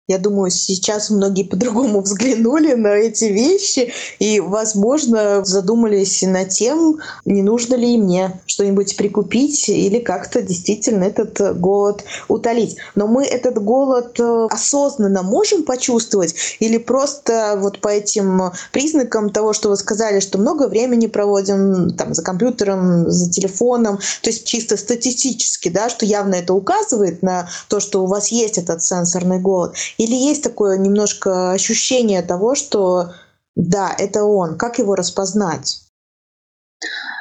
Я 0.07 0.19
думаю, 0.19 0.51
сейчас 0.51 1.09
многие 1.09 1.45
по-другому 1.45 2.01
взглянули 2.03 2.75
на 2.75 2.89
эти 2.89 3.25
вещи 3.25 3.91
и, 4.19 4.39
возможно, 4.39 5.43
задумались 5.47 6.21
над 6.21 6.51
тем, 6.51 6.99
не 7.25 7.41
нужно 7.41 7.75
ли 7.75 7.97
мне 7.97 8.39
что-нибудь 8.45 8.99
прикупить 8.99 9.67
или 9.71 10.01
как-то 10.01 10.43
действительно 10.43 11.05
этот 11.05 11.59
голод 11.59 12.05
утолить. 12.29 12.77
Но 12.95 13.07
мы 13.07 13.25
этот 13.25 13.63
голод 13.65 14.21
э, 14.21 14.47
осознанно 14.51 15.23
можем 15.23 15.63
почувствовать 15.63 16.35
или 16.61 16.77
просто 16.77 17.55
вот 17.59 17.81
по 17.81 17.89
этим 17.89 18.53
признакам 18.73 19.31
того, 19.31 19.55
что 19.55 19.71
вы 19.71 19.77
сказали, 19.79 20.21
что 20.21 20.37
много 20.37 20.69
времени 20.69 21.07
проводим 21.07 21.97
там 21.97 22.13
за 22.13 22.23
компьютером, 22.23 23.11
за 23.11 23.31
телефоном, 23.31 23.97
то 24.21 24.29
есть 24.29 24.45
чисто 24.45 24.77
статистически, 24.77 25.71
да, 25.71 25.89
что 25.89 26.05
явно 26.05 26.35
это 26.35 26.53
указывает 26.53 27.23
на 27.23 27.49
то, 27.69 27.81
что 27.81 28.05
у 28.05 28.07
вас 28.07 28.29
есть 28.29 28.59
этот 28.59 28.83
сенсорный 28.83 29.39
голод. 29.39 29.75
Или 29.99 30.15
есть 30.15 30.43
такое 30.43 30.79
немножко 30.79 31.53
ощущение 31.53 32.23
того, 32.23 32.55
что 32.55 33.13
да, 33.57 33.95
это 33.97 34.25
он. 34.25 34.57
Как 34.57 34.79
его 34.79 34.95
распознать? 34.95 35.81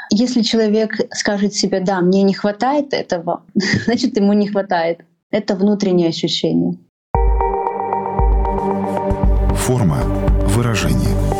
Если 0.09 0.41
человек 0.41 0.93
скажет 1.15 1.53
себе, 1.53 1.79
да, 1.79 2.01
мне 2.01 2.23
не 2.23 2.33
хватает 2.33 2.93
этого, 2.93 3.43
значит, 3.86 4.17
ему 4.17 4.33
не 4.33 4.47
хватает. 4.47 5.01
Это 5.31 5.55
внутреннее 5.55 6.09
ощущение. 6.09 6.77
Форма 9.55 10.03
выражения. 10.49 11.32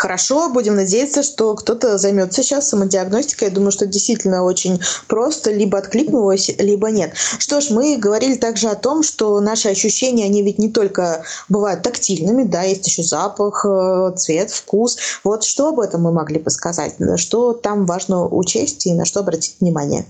Хорошо, 0.00 0.48
будем 0.48 0.76
надеяться, 0.76 1.22
что 1.22 1.54
кто-то 1.54 1.98
займется 1.98 2.42
сейчас 2.42 2.70
самодиагностикой. 2.70 3.48
Я 3.48 3.54
думаю, 3.54 3.70
что 3.70 3.84
действительно 3.84 4.44
очень 4.44 4.80
просто, 5.08 5.52
либо 5.52 5.76
откликнулось, 5.76 6.48
либо 6.56 6.90
нет. 6.90 7.12
Что 7.38 7.60
ж, 7.60 7.68
мы 7.68 7.98
говорили 7.98 8.36
также 8.36 8.68
о 8.68 8.76
том, 8.76 9.02
что 9.02 9.38
наши 9.40 9.68
ощущения, 9.68 10.24
они 10.24 10.42
ведь 10.42 10.58
не 10.58 10.70
только 10.70 11.22
бывают 11.50 11.82
тактильными, 11.82 12.44
да, 12.44 12.62
есть 12.62 12.86
еще 12.86 13.02
запах, 13.02 13.66
э, 13.66 14.12
цвет, 14.16 14.50
вкус. 14.50 14.96
Вот 15.22 15.44
что 15.44 15.68
об 15.68 15.80
этом 15.80 16.00
мы 16.00 16.12
могли 16.12 16.38
бы 16.38 16.48
сказать? 16.48 16.94
Что 17.16 17.52
там 17.52 17.84
важно 17.84 18.26
учесть 18.26 18.86
и 18.86 18.94
на 18.94 19.04
что 19.04 19.20
обратить 19.20 19.56
внимание? 19.60 20.06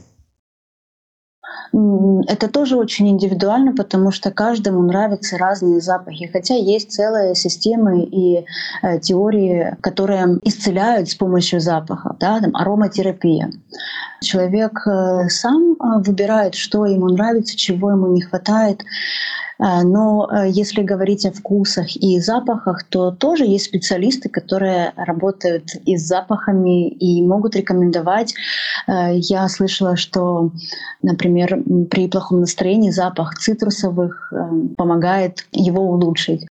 Это 1.72 2.48
тоже 2.48 2.76
очень 2.76 3.08
индивидуально, 3.08 3.74
потому 3.74 4.10
что 4.10 4.30
каждому 4.32 4.82
нравятся 4.82 5.38
разные 5.38 5.80
запахи. 5.80 6.26
Хотя 6.26 6.54
есть 6.54 6.90
целая 6.90 7.34
система 7.34 8.00
и 8.00 8.44
э, 8.82 8.98
теории, 8.98 9.76
которые 9.80 10.40
исцеляют 10.42 11.08
с 11.08 11.14
помощью 11.14 11.60
запаха, 11.60 12.16
да, 12.18 12.40
там, 12.40 12.56
ароматерапия. 12.56 13.52
Человек 14.20 14.84
э, 14.86 15.28
сам 15.28 15.74
э, 15.74 16.02
выбирает, 16.04 16.56
что 16.56 16.86
ему 16.86 17.08
нравится, 17.08 17.56
чего 17.56 17.92
ему 17.92 18.08
не 18.08 18.22
хватает. 18.22 18.82
А, 19.60 19.82
но 19.82 20.28
э, 20.30 20.48
если 20.48 20.82
говорить 20.82 21.26
о 21.26 21.32
вкусах 21.32 21.94
и 21.94 22.18
запахах, 22.18 22.84
то 22.84 23.10
тоже 23.10 23.44
есть 23.44 23.66
специалисты, 23.66 24.30
которые 24.30 24.92
работают 24.96 25.74
и 25.84 25.96
с 25.96 26.06
запахами 26.06 26.88
и 26.88 27.22
могут 27.22 27.56
рекомендовать. 27.56 28.34
Э, 28.86 29.14
я 29.14 29.46
слышала, 29.48 29.96
что, 29.96 30.50
например, 31.02 31.62
при 31.90 32.08
плохом 32.08 32.40
настроении 32.40 32.90
запах 32.90 33.38
цитрусовых 33.38 34.32
э, 34.32 34.36
помогает 34.76 35.46
его 35.52 35.82
улучшить. 35.82 36.46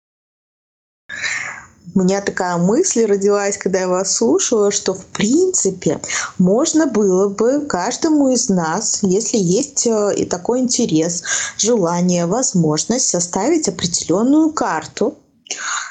У 1.95 2.01
меня 2.01 2.21
такая 2.21 2.57
мысль 2.57 3.05
родилась, 3.05 3.57
когда 3.57 3.81
я 3.81 3.89
вас 3.89 4.17
слушала, 4.17 4.73
что 4.73 4.95
в 4.95 5.07
принципе 5.07 6.01
можно 6.39 6.87
было 6.87 7.29
бы 7.29 7.61
каждому 7.67 8.31
из 8.31 8.49
нас, 8.49 8.99
если 9.03 9.39
есть 9.39 9.87
э, 9.87 10.13
и 10.17 10.25
такой 10.25 10.61
интерес, 10.61 11.23
желание, 11.57 12.27
возможность 12.27 13.09
составить 13.09 13.69
определенную 13.69 14.53
карту 14.53 15.17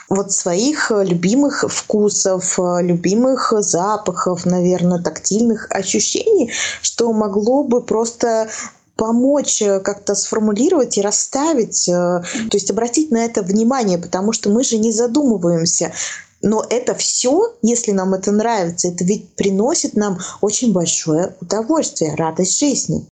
вот 0.09 0.33
своих 0.33 0.91
любимых 0.91 1.63
вкусов, 1.69 2.59
любимых 2.81 3.53
запахов, 3.59 4.45
наверное, 4.45 5.01
тактильных 5.01 5.67
ощущений, 5.69 6.51
что 6.81 7.13
могло 7.13 7.63
бы 7.63 7.81
просто 7.81 8.49
помочь 9.03 9.61
э, 9.61 9.81
как-то 9.81 10.15
сформулировать 10.15 10.97
и 10.97 11.01
расставить, 11.01 11.89
э, 11.89 11.91
то 11.91 12.53
есть 12.53 12.71
обратить 12.71 13.11
на 13.11 13.25
это 13.25 13.41
внимание, 13.41 13.97
потому 13.97 14.31
что 14.31 14.49
мы 14.49 14.63
же 14.63 14.77
не 14.77 14.93
задумываемся. 14.93 15.91
Но 16.41 16.65
это 16.69 16.95
все, 16.95 17.53
если 17.61 17.91
нам 17.91 18.13
это 18.13 18.31
нравится, 18.31 18.87
это 18.87 19.03
ведь 19.03 19.35
приносит 19.35 19.97
нам 19.97 20.19
очень 20.39 20.71
большое 20.71 21.35
удовольствие, 21.41 22.15
радость 22.15 22.57
жизни. 22.57 23.05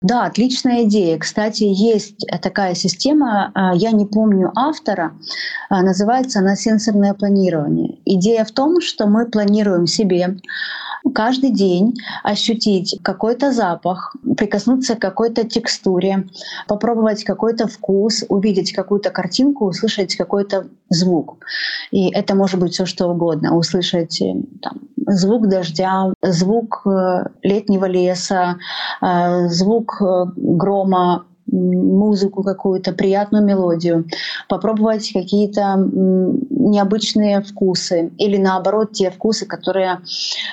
Да, 0.00 0.24
отличная 0.24 0.84
идея. 0.84 1.18
Кстати, 1.18 1.64
есть 1.64 2.26
такая 2.40 2.74
система, 2.74 3.52
а, 3.54 3.74
я 3.74 3.90
не 3.90 4.06
помню 4.06 4.50
автора, 4.54 5.12
а, 5.68 5.82
называется 5.82 6.38
она 6.38 6.56
сенсорное 6.56 7.12
планирование. 7.12 7.98
Идея 8.06 8.46
в 8.46 8.50
том, 8.50 8.80
что 8.80 9.06
мы 9.06 9.26
планируем 9.26 9.86
себе 9.86 10.38
каждый 11.12 11.50
день 11.50 11.94
ощутить 12.22 12.98
какой-то 13.02 13.52
запах, 13.52 14.16
прикоснуться 14.36 14.94
к 14.94 15.00
какой-то 15.00 15.44
текстуре, 15.44 16.28
попробовать 16.68 17.24
какой-то 17.24 17.66
вкус, 17.66 18.24
увидеть 18.28 18.72
какую-то 18.72 19.10
картинку, 19.10 19.66
услышать 19.66 20.16
какой-то 20.16 20.68
звук. 20.88 21.38
И 21.90 22.10
это 22.10 22.34
может 22.34 22.60
быть 22.60 22.72
все 22.72 22.86
что 22.86 23.08
угодно. 23.08 23.56
Услышать 23.56 24.20
э, 24.20 24.34
там, 24.62 24.80
звук 25.06 25.48
дождя, 25.48 26.12
звук 26.22 26.82
э, 26.86 27.24
летнего 27.42 27.84
леса, 27.86 28.56
э, 29.02 29.48
звук 29.48 30.00
грома 30.36 31.26
музыку 31.54 32.42
какую-то, 32.42 32.92
приятную 32.92 33.44
мелодию, 33.44 34.06
попробовать 34.48 35.12
какие-то 35.12 35.76
необычные 35.76 37.40
вкусы 37.42 38.12
или 38.18 38.36
наоборот 38.36 38.92
те 38.92 39.10
вкусы, 39.10 39.46
которые 39.46 40.00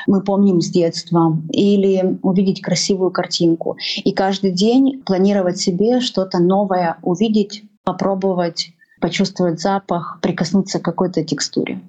мы 0.07 0.21
помним 0.21 0.61
с 0.61 0.69
детства, 0.69 1.37
или 1.51 2.19
увидеть 2.21 2.61
красивую 2.61 3.11
картинку. 3.11 3.77
И 4.03 4.11
каждый 4.13 4.51
день 4.51 5.01
планировать 5.05 5.59
себе 5.59 5.99
что-то 5.99 6.39
новое, 6.39 6.97
увидеть, 7.01 7.63
попробовать, 7.83 8.71
почувствовать 8.99 9.59
запах, 9.59 10.19
прикоснуться 10.21 10.79
к 10.79 10.83
какой-то 10.83 11.23
текстуре. 11.23 11.81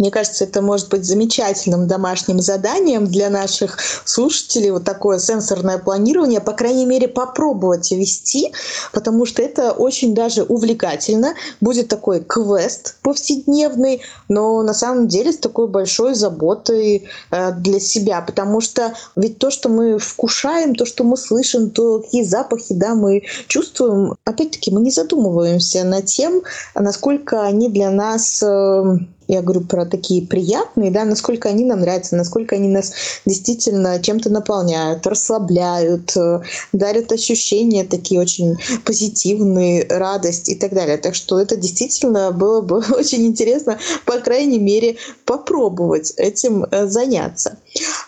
Мне 0.00 0.10
кажется, 0.10 0.44
это 0.44 0.62
может 0.62 0.88
быть 0.88 1.04
замечательным 1.04 1.86
домашним 1.86 2.40
заданием 2.40 3.06
для 3.06 3.28
наших 3.28 3.78
слушателей, 4.06 4.70
вот 4.70 4.84
такое 4.84 5.18
сенсорное 5.18 5.76
планирование, 5.76 6.40
по 6.40 6.52
крайней 6.52 6.86
мере, 6.86 7.06
попробовать 7.06 7.92
вести, 7.92 8.50
потому 8.94 9.26
что 9.26 9.42
это 9.42 9.72
очень 9.72 10.14
даже 10.14 10.42
увлекательно. 10.42 11.34
Будет 11.60 11.88
такой 11.88 12.24
квест 12.24 12.96
повседневный, 13.02 14.00
но 14.28 14.62
на 14.62 14.72
самом 14.72 15.06
деле 15.06 15.32
с 15.32 15.36
такой 15.36 15.68
большой 15.68 16.14
заботой 16.14 17.06
э, 17.30 17.52
для 17.52 17.78
себя, 17.78 18.22
потому 18.22 18.62
что 18.62 18.94
ведь 19.16 19.38
то, 19.38 19.50
что 19.50 19.68
мы 19.68 19.98
вкушаем, 19.98 20.74
то, 20.74 20.86
что 20.86 21.04
мы 21.04 21.18
слышим, 21.18 21.70
то 21.70 22.00
какие 22.00 22.22
запахи 22.22 22.72
да, 22.72 22.94
мы 22.94 23.24
чувствуем, 23.48 24.14
опять-таки 24.24 24.70
мы 24.70 24.80
не 24.80 24.90
задумываемся 24.90 25.84
над 25.84 26.06
тем, 26.06 26.40
насколько 26.74 27.42
они 27.42 27.68
для 27.68 27.90
нас 27.90 28.42
э, 28.42 28.98
я 29.30 29.42
говорю 29.42 29.60
про 29.60 29.86
такие 29.86 30.26
приятные, 30.26 30.90
да, 30.90 31.04
насколько 31.04 31.48
они 31.48 31.64
нам 31.64 31.80
нравятся, 31.80 32.16
насколько 32.16 32.56
они 32.56 32.68
нас 32.68 32.92
действительно 33.24 34.02
чем-то 34.02 34.28
наполняют, 34.28 35.06
расслабляют, 35.06 36.16
э, 36.16 36.40
дарят 36.72 37.12
ощущения 37.12 37.84
такие 37.84 38.20
очень 38.20 38.56
позитивные, 38.84 39.86
радость 39.88 40.48
и 40.48 40.56
так 40.56 40.72
далее. 40.72 40.96
Так 40.96 41.14
что 41.14 41.38
это 41.38 41.56
действительно 41.56 42.32
было 42.32 42.60
бы 42.60 42.78
очень 42.92 43.24
интересно, 43.26 43.78
по 44.04 44.18
крайней 44.18 44.58
мере, 44.58 44.96
попробовать 45.24 46.12
этим 46.16 46.64
э, 46.64 46.88
заняться. 46.88 47.58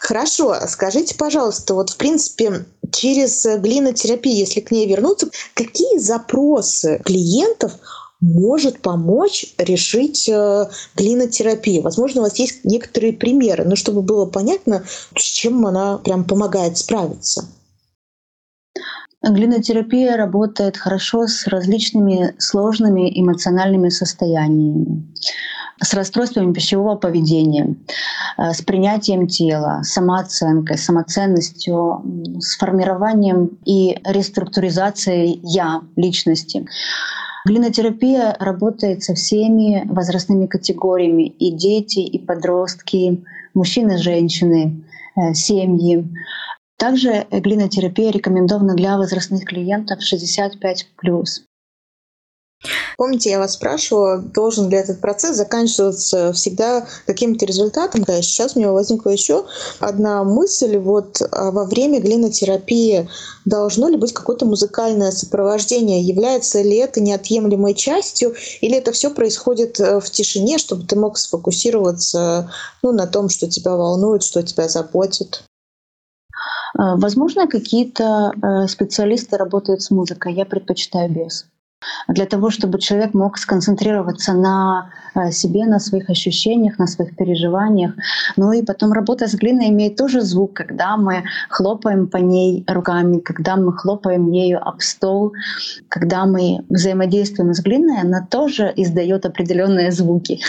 Хорошо, 0.00 0.56
скажите, 0.66 1.14
пожалуйста, 1.14 1.74
вот 1.74 1.90
в 1.90 1.96
принципе 1.98 2.64
через 2.90 3.46
глинотерапию, 3.60 4.38
если 4.38 4.60
к 4.60 4.72
ней 4.72 4.88
вернуться, 4.88 5.28
какие 5.54 5.98
запросы 5.98 7.00
клиентов 7.04 7.72
может 8.22 8.80
помочь 8.80 9.46
решить 9.58 10.28
э, 10.28 10.68
глинотерапию. 10.96 11.82
Возможно, 11.82 12.20
у 12.20 12.24
вас 12.24 12.38
есть 12.38 12.64
некоторые 12.64 13.12
примеры, 13.12 13.64
но 13.64 13.76
чтобы 13.76 14.00
было 14.00 14.26
понятно, 14.26 14.84
с 15.16 15.22
чем 15.22 15.66
она 15.66 15.98
прям 15.98 16.24
помогает 16.24 16.78
справиться. 16.78 17.44
Глинотерапия 19.24 20.16
работает 20.16 20.76
хорошо 20.76 21.26
с 21.26 21.46
различными 21.46 22.34
сложными 22.38 23.10
эмоциональными 23.20 23.88
состояниями, 23.88 25.12
с 25.80 25.94
расстройствами 25.94 26.52
пищевого 26.52 26.96
поведения, 26.96 27.76
э, 28.38 28.52
с 28.52 28.62
принятием 28.62 29.26
тела, 29.26 29.82
самооценкой, 29.82 30.78
самоценностью, 30.78 32.04
с 32.38 32.56
формированием 32.56 33.58
и 33.64 33.98
реструктуризацией 34.04 35.40
«я» 35.42 35.82
личности. 35.96 36.66
Глинотерапия 37.44 38.36
работает 38.38 39.02
со 39.02 39.14
всеми 39.14 39.84
возрастными 39.88 40.46
категориями, 40.46 41.24
и 41.24 41.50
дети, 41.50 41.98
и 41.98 42.18
подростки, 42.18 43.24
мужчины, 43.54 43.98
женщины, 43.98 44.84
э, 45.16 45.34
семьи. 45.34 46.06
Также 46.78 47.26
глинотерапия 47.30 48.10
рекомендована 48.10 48.74
для 48.74 48.96
возрастных 48.96 49.44
клиентов 49.44 50.00
65+. 50.00 51.44
Помните, 52.96 53.30
я 53.30 53.38
вас 53.38 53.54
спрашивала, 53.54 54.18
должен 54.18 54.68
ли 54.68 54.76
этот 54.76 55.00
процесс 55.00 55.36
заканчиваться 55.36 56.32
всегда 56.32 56.86
каким-то 57.06 57.44
результатом? 57.44 58.04
Да, 58.04 58.22
сейчас 58.22 58.54
у 58.54 58.60
меня 58.60 58.72
возникла 58.72 59.10
еще 59.10 59.44
одна 59.80 60.22
мысль. 60.22 60.78
Вот 60.78 61.20
а 61.30 61.50
во 61.50 61.64
время 61.64 62.00
глинотерапии 62.00 63.08
должно 63.44 63.88
ли 63.88 63.96
быть 63.96 64.12
какое-то 64.12 64.46
музыкальное 64.46 65.10
сопровождение? 65.10 66.02
Является 66.02 66.62
ли 66.62 66.76
это 66.76 67.00
неотъемлемой 67.00 67.74
частью? 67.74 68.34
Или 68.60 68.76
это 68.76 68.92
все 68.92 69.10
происходит 69.10 69.80
э, 69.80 70.00
в 70.00 70.08
тишине, 70.10 70.58
чтобы 70.58 70.84
ты 70.84 70.96
мог 70.96 71.18
сфокусироваться 71.18 72.52
ну, 72.82 72.92
на 72.92 73.06
том, 73.06 73.28
что 73.28 73.48
тебя 73.48 73.74
волнует, 73.74 74.22
что 74.22 74.42
тебя 74.42 74.68
заботит? 74.68 75.42
Э, 76.78 76.96
возможно, 76.96 77.48
какие-то 77.48 78.32
э, 78.32 78.68
специалисты 78.68 79.36
работают 79.36 79.82
с 79.82 79.90
музыкой, 79.90 80.34
я 80.34 80.44
предпочитаю 80.44 81.10
без. 81.10 81.46
Для 82.08 82.26
того, 82.26 82.50
чтобы 82.50 82.78
человек 82.78 83.14
мог 83.14 83.38
сконцентрироваться 83.38 84.32
на 84.32 84.90
э, 85.14 85.30
себе, 85.30 85.66
на 85.66 85.78
своих 85.78 86.10
ощущениях, 86.10 86.78
на 86.78 86.86
своих 86.86 87.16
переживаниях. 87.16 87.92
Ну 88.36 88.52
и 88.52 88.62
потом 88.62 88.92
работа 88.92 89.26
с 89.26 89.34
глиной 89.34 89.68
имеет 89.68 89.96
тоже 89.96 90.20
звук, 90.20 90.54
когда 90.54 90.96
мы 90.96 91.24
хлопаем 91.48 92.06
по 92.08 92.18
ней 92.18 92.64
руками, 92.68 93.18
когда 93.18 93.56
мы 93.56 93.72
хлопаем 93.72 94.30
ею 94.30 94.58
об 94.66 94.80
стол, 94.80 95.32
когда 95.88 96.26
мы 96.26 96.64
взаимодействуем 96.68 97.54
с 97.54 97.60
глиной, 97.60 98.00
она 98.00 98.26
тоже 98.30 98.72
издает 98.76 99.26
определенные 99.26 99.92
звуки. 99.92 100.40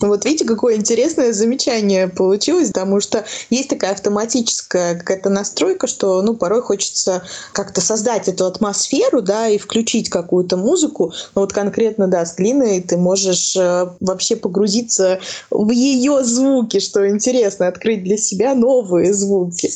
Ну 0.00 0.08
вот 0.08 0.24
видите, 0.24 0.44
какое 0.44 0.76
интересное 0.76 1.32
замечание 1.32 2.08
получилось, 2.08 2.68
потому 2.68 3.00
что 3.00 3.24
есть 3.48 3.70
такая 3.70 3.92
автоматическая 3.92 4.96
какая-то 4.96 5.30
настройка, 5.30 5.86
что 5.86 6.20
ну, 6.22 6.34
порой 6.34 6.60
хочется 6.60 7.22
как-то 7.52 7.80
создать 7.80 8.28
эту 8.28 8.46
атмосферу, 8.46 9.22
да, 9.22 9.48
и 9.48 9.56
включить 9.56 10.10
какую-то 10.10 10.56
музыку. 10.56 11.12
Но 11.34 11.42
вот 11.42 11.52
конкретно, 11.52 12.08
да, 12.08 12.26
с 12.26 12.34
глиной 12.34 12.82
ты 12.82 12.96
можешь 12.98 13.56
э, 13.56 13.86
вообще 14.00 14.36
погрузиться 14.36 15.20
в 15.50 15.70
ее 15.70 16.22
звуки, 16.22 16.80
что 16.80 17.08
интересно, 17.08 17.68
открыть 17.68 18.04
для 18.04 18.18
себя 18.18 18.54
новые 18.54 19.14
звуки. 19.14 19.70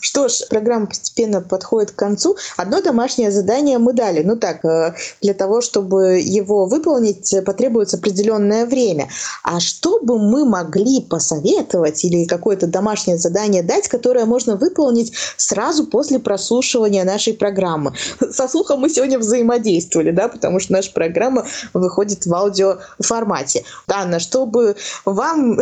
Что 0.00 0.28
ж, 0.28 0.46
программа 0.48 0.86
постепенно 0.86 1.42
подходит 1.42 1.90
к 1.90 1.96
концу. 1.96 2.36
Одно 2.56 2.80
домашнее 2.80 3.30
задание 3.30 3.78
мы 3.78 3.92
дали. 3.92 4.22
Ну 4.22 4.36
так, 4.36 4.64
э, 4.64 4.94
для 5.20 5.34
того, 5.34 5.60
чтобы 5.60 6.20
его 6.20 6.66
выполнить, 6.66 7.34
потребуется 7.44 7.98
определенное 7.98 8.64
время. 8.64 9.09
А 9.42 9.60
что 9.60 10.00
бы 10.00 10.18
мы 10.18 10.44
могли 10.44 11.02
посоветовать 11.02 12.04
или 12.04 12.24
какое-то 12.24 12.66
домашнее 12.66 13.18
задание 13.18 13.62
дать, 13.62 13.88
которое 13.88 14.24
можно 14.24 14.56
выполнить 14.56 15.12
сразу 15.36 15.86
после 15.86 16.18
прослушивания 16.18 17.04
нашей 17.04 17.34
программы? 17.34 17.94
Со 18.30 18.48
слухом 18.48 18.80
мы 18.80 18.90
сегодня 18.90 19.18
взаимодействовали, 19.18 20.10
да, 20.10 20.28
потому 20.28 20.60
что 20.60 20.72
наша 20.72 20.92
программа 20.92 21.46
выходит 21.72 22.26
в 22.26 22.34
аудиоформате. 22.34 23.64
Анна, 23.88 24.20
чтобы 24.20 24.76
вам 25.04 25.58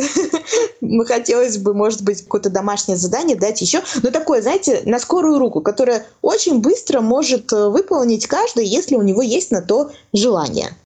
хотелось 1.06 1.58
бы, 1.58 1.74
может 1.74 2.02
быть, 2.02 2.22
какое-то 2.22 2.50
домашнее 2.50 2.96
задание 2.96 3.36
дать 3.36 3.60
еще, 3.60 3.82
но 4.02 4.10
такое, 4.10 4.42
знаете, 4.42 4.82
на 4.84 4.98
скорую 4.98 5.38
руку, 5.38 5.60
которое 5.60 6.06
очень 6.22 6.60
быстро 6.60 7.00
может 7.00 7.52
э, 7.52 7.68
выполнить 7.68 8.26
каждый, 8.26 8.66
если 8.66 8.96
у 8.96 9.02
него 9.02 9.22
есть 9.22 9.50
на 9.50 9.62
то 9.62 9.90
желание. 10.12 10.76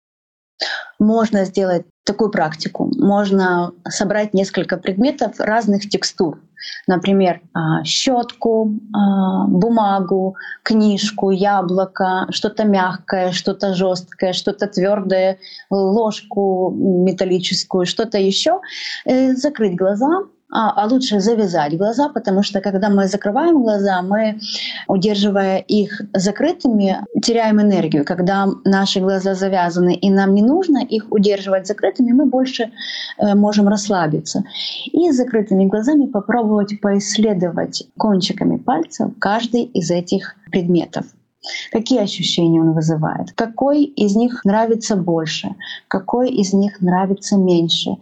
Можно 0.98 1.44
сделать 1.44 1.84
такую 2.04 2.30
практику. 2.30 2.90
Можно 2.98 3.72
собрать 3.88 4.34
несколько 4.34 4.76
предметов 4.76 5.38
разных 5.38 5.88
текстур. 5.88 6.40
Например, 6.86 7.40
а, 7.54 7.82
щетку, 7.84 8.72
а, 8.94 9.46
бумагу, 9.46 10.36
книжку, 10.62 11.30
яблоко, 11.30 12.26
что-то 12.30 12.64
мягкое, 12.64 13.32
что-то 13.32 13.74
жесткое, 13.74 14.32
что-то 14.32 14.66
твердое, 14.68 15.38
ложку 15.70 16.70
металлическую, 16.76 17.86
что-то 17.86 18.18
еще. 18.18 18.60
Э, 19.06 19.34
закрыть 19.34 19.76
глаза 19.76 20.22
а, 20.52 20.70
а 20.76 20.86
лучше 20.86 21.20
завязать 21.20 21.76
глаза, 21.78 22.08
потому 22.08 22.42
что 22.42 22.60
когда 22.60 22.90
мы 22.90 23.08
закрываем 23.08 23.62
глаза, 23.62 24.02
мы, 24.02 24.38
удерживая 24.86 25.58
их 25.58 26.02
закрытыми, 26.12 26.98
теряем 27.22 27.60
энергию. 27.60 28.04
Когда 28.04 28.46
наши 28.64 29.00
глаза 29.00 29.34
завязаны 29.34 29.94
и 29.94 30.10
нам 30.10 30.34
не 30.34 30.42
нужно 30.42 30.84
их 30.84 31.06
удерживать 31.10 31.66
закрытыми, 31.66 32.12
мы 32.12 32.26
больше 32.26 32.70
э, 33.18 33.34
можем 33.34 33.68
расслабиться. 33.68 34.44
И 34.92 35.10
с 35.10 35.16
закрытыми 35.16 35.64
глазами 35.64 36.06
попробовать 36.06 36.80
поисследовать 36.80 37.84
кончиками 37.96 38.58
пальцев 38.58 39.10
каждый 39.18 39.62
из 39.62 39.90
этих 39.90 40.36
предметов. 40.50 41.06
Какие 41.70 42.00
ощущения 42.00 42.60
он 42.60 42.72
вызывает? 42.72 43.32
Какой 43.32 43.82
из 43.84 44.14
них 44.14 44.44
нравится 44.44 44.96
больше? 44.96 45.54
Какой 45.88 46.30
из 46.30 46.52
них 46.52 46.80
нравится 46.80 47.36
меньше? 47.36 47.96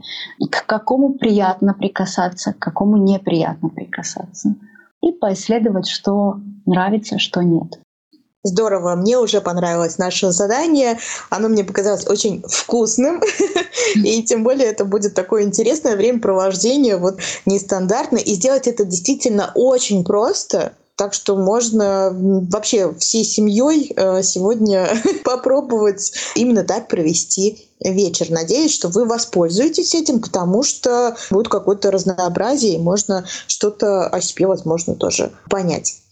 К 0.50 0.66
какому 0.66 1.14
приятно 1.14 1.74
прикасаться, 1.74 2.52
к 2.52 2.58
какому 2.58 2.96
неприятно 2.98 3.70
прикасаться? 3.70 4.54
И 5.02 5.12
поисследовать, 5.12 5.88
что 5.88 6.40
нравится, 6.66 7.18
что 7.18 7.42
нет. 7.42 7.80
Здорово, 8.42 8.94
мне 8.94 9.18
уже 9.18 9.42
понравилось 9.42 9.98
наше 9.98 10.30
задание. 10.30 10.98
Оно 11.28 11.48
мне 11.48 11.62
показалось 11.62 12.06
очень 12.06 12.42
вкусным. 12.48 13.20
И 13.96 14.22
тем 14.22 14.44
более 14.44 14.66
это 14.66 14.86
будет 14.86 15.14
такое 15.14 15.42
интересное 15.42 15.94
времяпровождение, 15.94 16.96
вот 16.96 17.18
нестандартное. 17.44 18.22
И 18.22 18.34
сделать 18.34 18.66
это 18.66 18.86
действительно 18.86 19.52
очень 19.54 20.04
просто. 20.04 20.72
Так 21.00 21.14
что 21.14 21.34
можно 21.34 22.10
вообще 22.12 22.92
всей 22.92 23.24
семьей 23.24 23.90
э, 23.96 24.22
сегодня 24.22 24.86
попробовать 25.24 26.12
именно 26.34 26.62
так 26.62 26.88
провести 26.88 27.70
вечер. 27.82 28.26
Надеюсь, 28.28 28.74
что 28.74 28.88
вы 28.88 29.06
воспользуетесь 29.06 29.94
этим, 29.94 30.20
потому 30.20 30.62
что 30.62 31.16
будет 31.30 31.48
какое-то 31.48 31.90
разнообразие, 31.90 32.74
и 32.74 32.78
можно 32.78 33.24
что-то 33.46 34.08
о 34.08 34.20
себе, 34.20 34.46
возможно, 34.46 34.94
тоже 34.94 35.32
понять. 35.48 36.02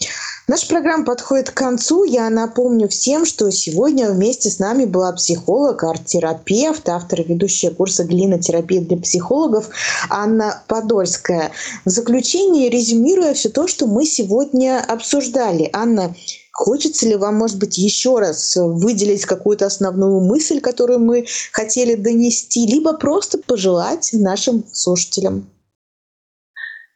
Наша 0.49 0.67
программа 0.67 1.05
подходит 1.05 1.51
к 1.51 1.55
концу. 1.55 2.05
Я 2.05 2.31
напомню 2.31 2.89
всем, 2.89 3.27
что 3.27 3.51
сегодня 3.51 4.11
вместе 4.11 4.49
с 4.49 4.59
нами 4.59 4.87
была 4.87 5.13
психолог, 5.13 5.85
арт-терапевт, 5.85 6.89
автор 6.89 7.21
и 7.21 7.25
ведущая 7.25 7.71
курса 7.71 8.05
«Глинотерапия 8.05 8.81
для 8.81 8.97
психологов» 8.97 9.69
Анна 10.09 10.63
Подольская. 10.67 11.53
В 11.85 11.91
заключение, 11.91 12.71
резюмируя 12.71 13.35
все 13.35 13.51
то, 13.51 13.67
что 13.69 13.87
мы 13.87 14.07
сегодня 14.07 14.83
обсуждали. 14.83 15.69
Анна, 15.75 16.15
Хочется 16.51 17.07
ли 17.07 17.15
вам, 17.15 17.37
может 17.37 17.57
быть, 17.61 17.79
еще 17.79 18.19
раз 18.19 18.57
выделить 18.57 19.25
какую-то 19.27 19.67
основную 19.67 20.21
мысль, 20.21 20.61
которую 20.61 20.99
мы 20.99 21.25
хотели 21.53 21.95
донести, 21.95 22.67
либо 22.67 22.95
просто 22.95 23.39
пожелать 23.39 24.11
нашим 24.13 24.65
слушателям? 24.73 25.49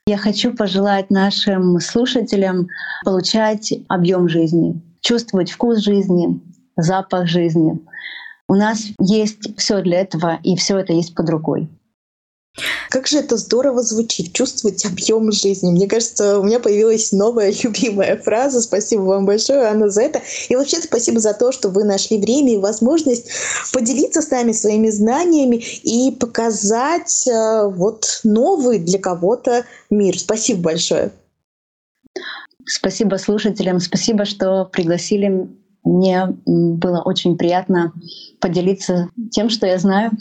Я 0.05 0.17
хочу 0.17 0.53
пожелать 0.53 1.09
нашим 1.09 1.79
слушателям 1.79 2.67
получать 3.05 3.73
объем 3.87 4.27
жизни, 4.27 4.81
чувствовать 4.99 5.49
вкус 5.49 5.79
жизни, 5.79 6.41
запах 6.75 7.27
жизни. 7.27 7.79
У 8.49 8.55
нас 8.55 8.87
есть 8.99 9.57
все 9.57 9.81
для 9.81 10.01
этого, 10.01 10.39
и 10.43 10.57
все 10.57 10.79
это 10.79 10.91
есть 10.91 11.15
под 11.15 11.29
рукой. 11.29 11.69
Как 12.89 13.07
же 13.07 13.17
это 13.17 13.37
здорово 13.37 13.81
звучит, 13.81 14.33
чувствовать 14.33 14.85
объем 14.85 15.31
жизни. 15.31 15.71
Мне 15.71 15.87
кажется, 15.87 16.39
у 16.39 16.43
меня 16.43 16.59
появилась 16.59 17.11
новая 17.11 17.51
любимая 17.63 18.17
фраза. 18.17 18.61
Спасибо 18.61 19.01
вам 19.01 19.25
большое, 19.25 19.63
Анна, 19.63 19.89
за 19.89 20.03
это. 20.03 20.21
И 20.49 20.55
вообще 20.55 20.77
спасибо 20.77 21.19
за 21.19 21.33
то, 21.33 21.51
что 21.51 21.69
вы 21.69 21.83
нашли 21.83 22.19
время 22.19 22.53
и 22.53 22.57
возможность 22.57 23.29
поделиться 23.71 24.21
с 24.21 24.29
нами 24.29 24.51
своими 24.51 24.89
знаниями 24.91 25.55
и 25.55 26.11
показать 26.11 27.27
э, 27.27 27.67
вот 27.67 28.21
новый 28.23 28.77
для 28.77 28.99
кого-то 28.99 29.65
мир. 29.89 30.19
Спасибо 30.19 30.61
большое. 30.61 31.11
Спасибо 32.65 33.15
слушателям, 33.15 33.79
спасибо, 33.79 34.25
что 34.25 34.65
пригласили. 34.65 35.49
Мне 35.83 36.27
было 36.45 37.01
очень 37.01 37.35
приятно 37.35 37.91
поделиться 38.39 39.09
тем, 39.31 39.49
что 39.49 39.65
я 39.65 39.79
знаю. 39.79 40.11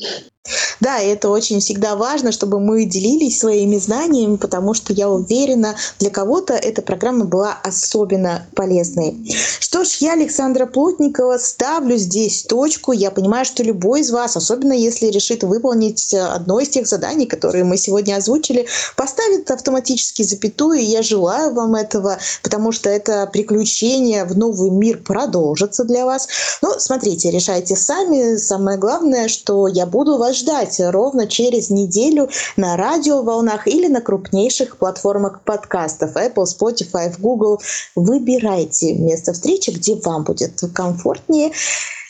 Да, 0.82 0.98
это 0.98 1.28
очень 1.28 1.60
всегда 1.60 1.94
важно, 1.94 2.32
чтобы 2.32 2.58
мы 2.58 2.84
делились 2.86 3.38
своими 3.38 3.76
знаниями, 3.76 4.34
потому 4.34 4.74
что 4.74 4.92
я 4.92 5.08
уверена, 5.08 5.76
для 6.00 6.10
кого-то 6.10 6.54
эта 6.54 6.82
программа 6.82 7.24
была 7.24 7.56
особенно 7.62 8.48
полезной. 8.56 9.32
Что 9.60 9.84
ж, 9.84 9.98
я, 10.00 10.14
Александра 10.14 10.66
Плотникова, 10.66 11.38
ставлю 11.38 11.96
здесь 11.96 12.42
точку. 12.42 12.90
Я 12.90 13.12
понимаю, 13.12 13.44
что 13.44 13.62
любой 13.62 14.00
из 14.00 14.10
вас, 14.10 14.36
особенно 14.36 14.72
если 14.72 15.06
решит 15.06 15.44
выполнить 15.44 16.12
одно 16.14 16.58
из 16.58 16.70
тех 16.70 16.88
заданий, 16.88 17.26
которые 17.26 17.62
мы 17.62 17.76
сегодня 17.76 18.16
озвучили, 18.16 18.66
поставит 18.96 19.52
автоматически 19.52 20.22
запятую. 20.24 20.80
И 20.80 20.84
я 20.84 21.02
желаю 21.02 21.54
вам 21.54 21.76
этого, 21.76 22.18
потому 22.42 22.72
что 22.72 22.90
это 22.90 23.30
приключение 23.32 24.24
в 24.24 24.36
новый 24.36 24.70
мир 24.70 24.98
продолжится 24.98 25.84
для 25.84 26.06
вас. 26.06 26.26
Но 26.60 26.80
смотрите, 26.80 27.30
решайте 27.30 27.76
сами. 27.76 28.36
Самое 28.36 28.78
главное, 28.78 29.28
что 29.28 29.68
я 29.68 29.86
буду 29.86 30.18
вас 30.18 30.38
ждать 30.38 30.71
ровно 30.80 31.26
через 31.26 31.70
неделю 31.70 32.28
на 32.56 32.76
радиоволнах 32.76 33.66
или 33.66 33.88
на 33.88 34.00
крупнейших 34.00 34.76
платформах 34.76 35.42
подкастов 35.42 36.16
Apple, 36.16 36.44
Spotify, 36.44 37.12
Google. 37.18 37.60
Выбирайте 37.94 38.94
место 38.94 39.32
встречи, 39.32 39.70
где 39.70 39.96
вам 39.96 40.24
будет 40.24 40.60
комфортнее. 40.74 41.52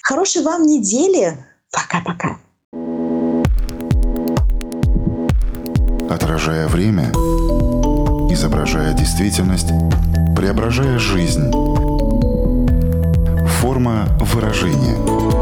Хорошей 0.03 0.43
вам 0.43 0.67
недели. 0.67 1.37
Пока-пока. 1.71 2.39
Отражая 6.11 6.69
время, 6.69 7.11
изображая 8.31 8.93
действительность, 8.95 9.69
преображая 10.37 10.99
жизнь. 10.99 11.51
Форма 13.61 14.09
выражения– 14.21 15.41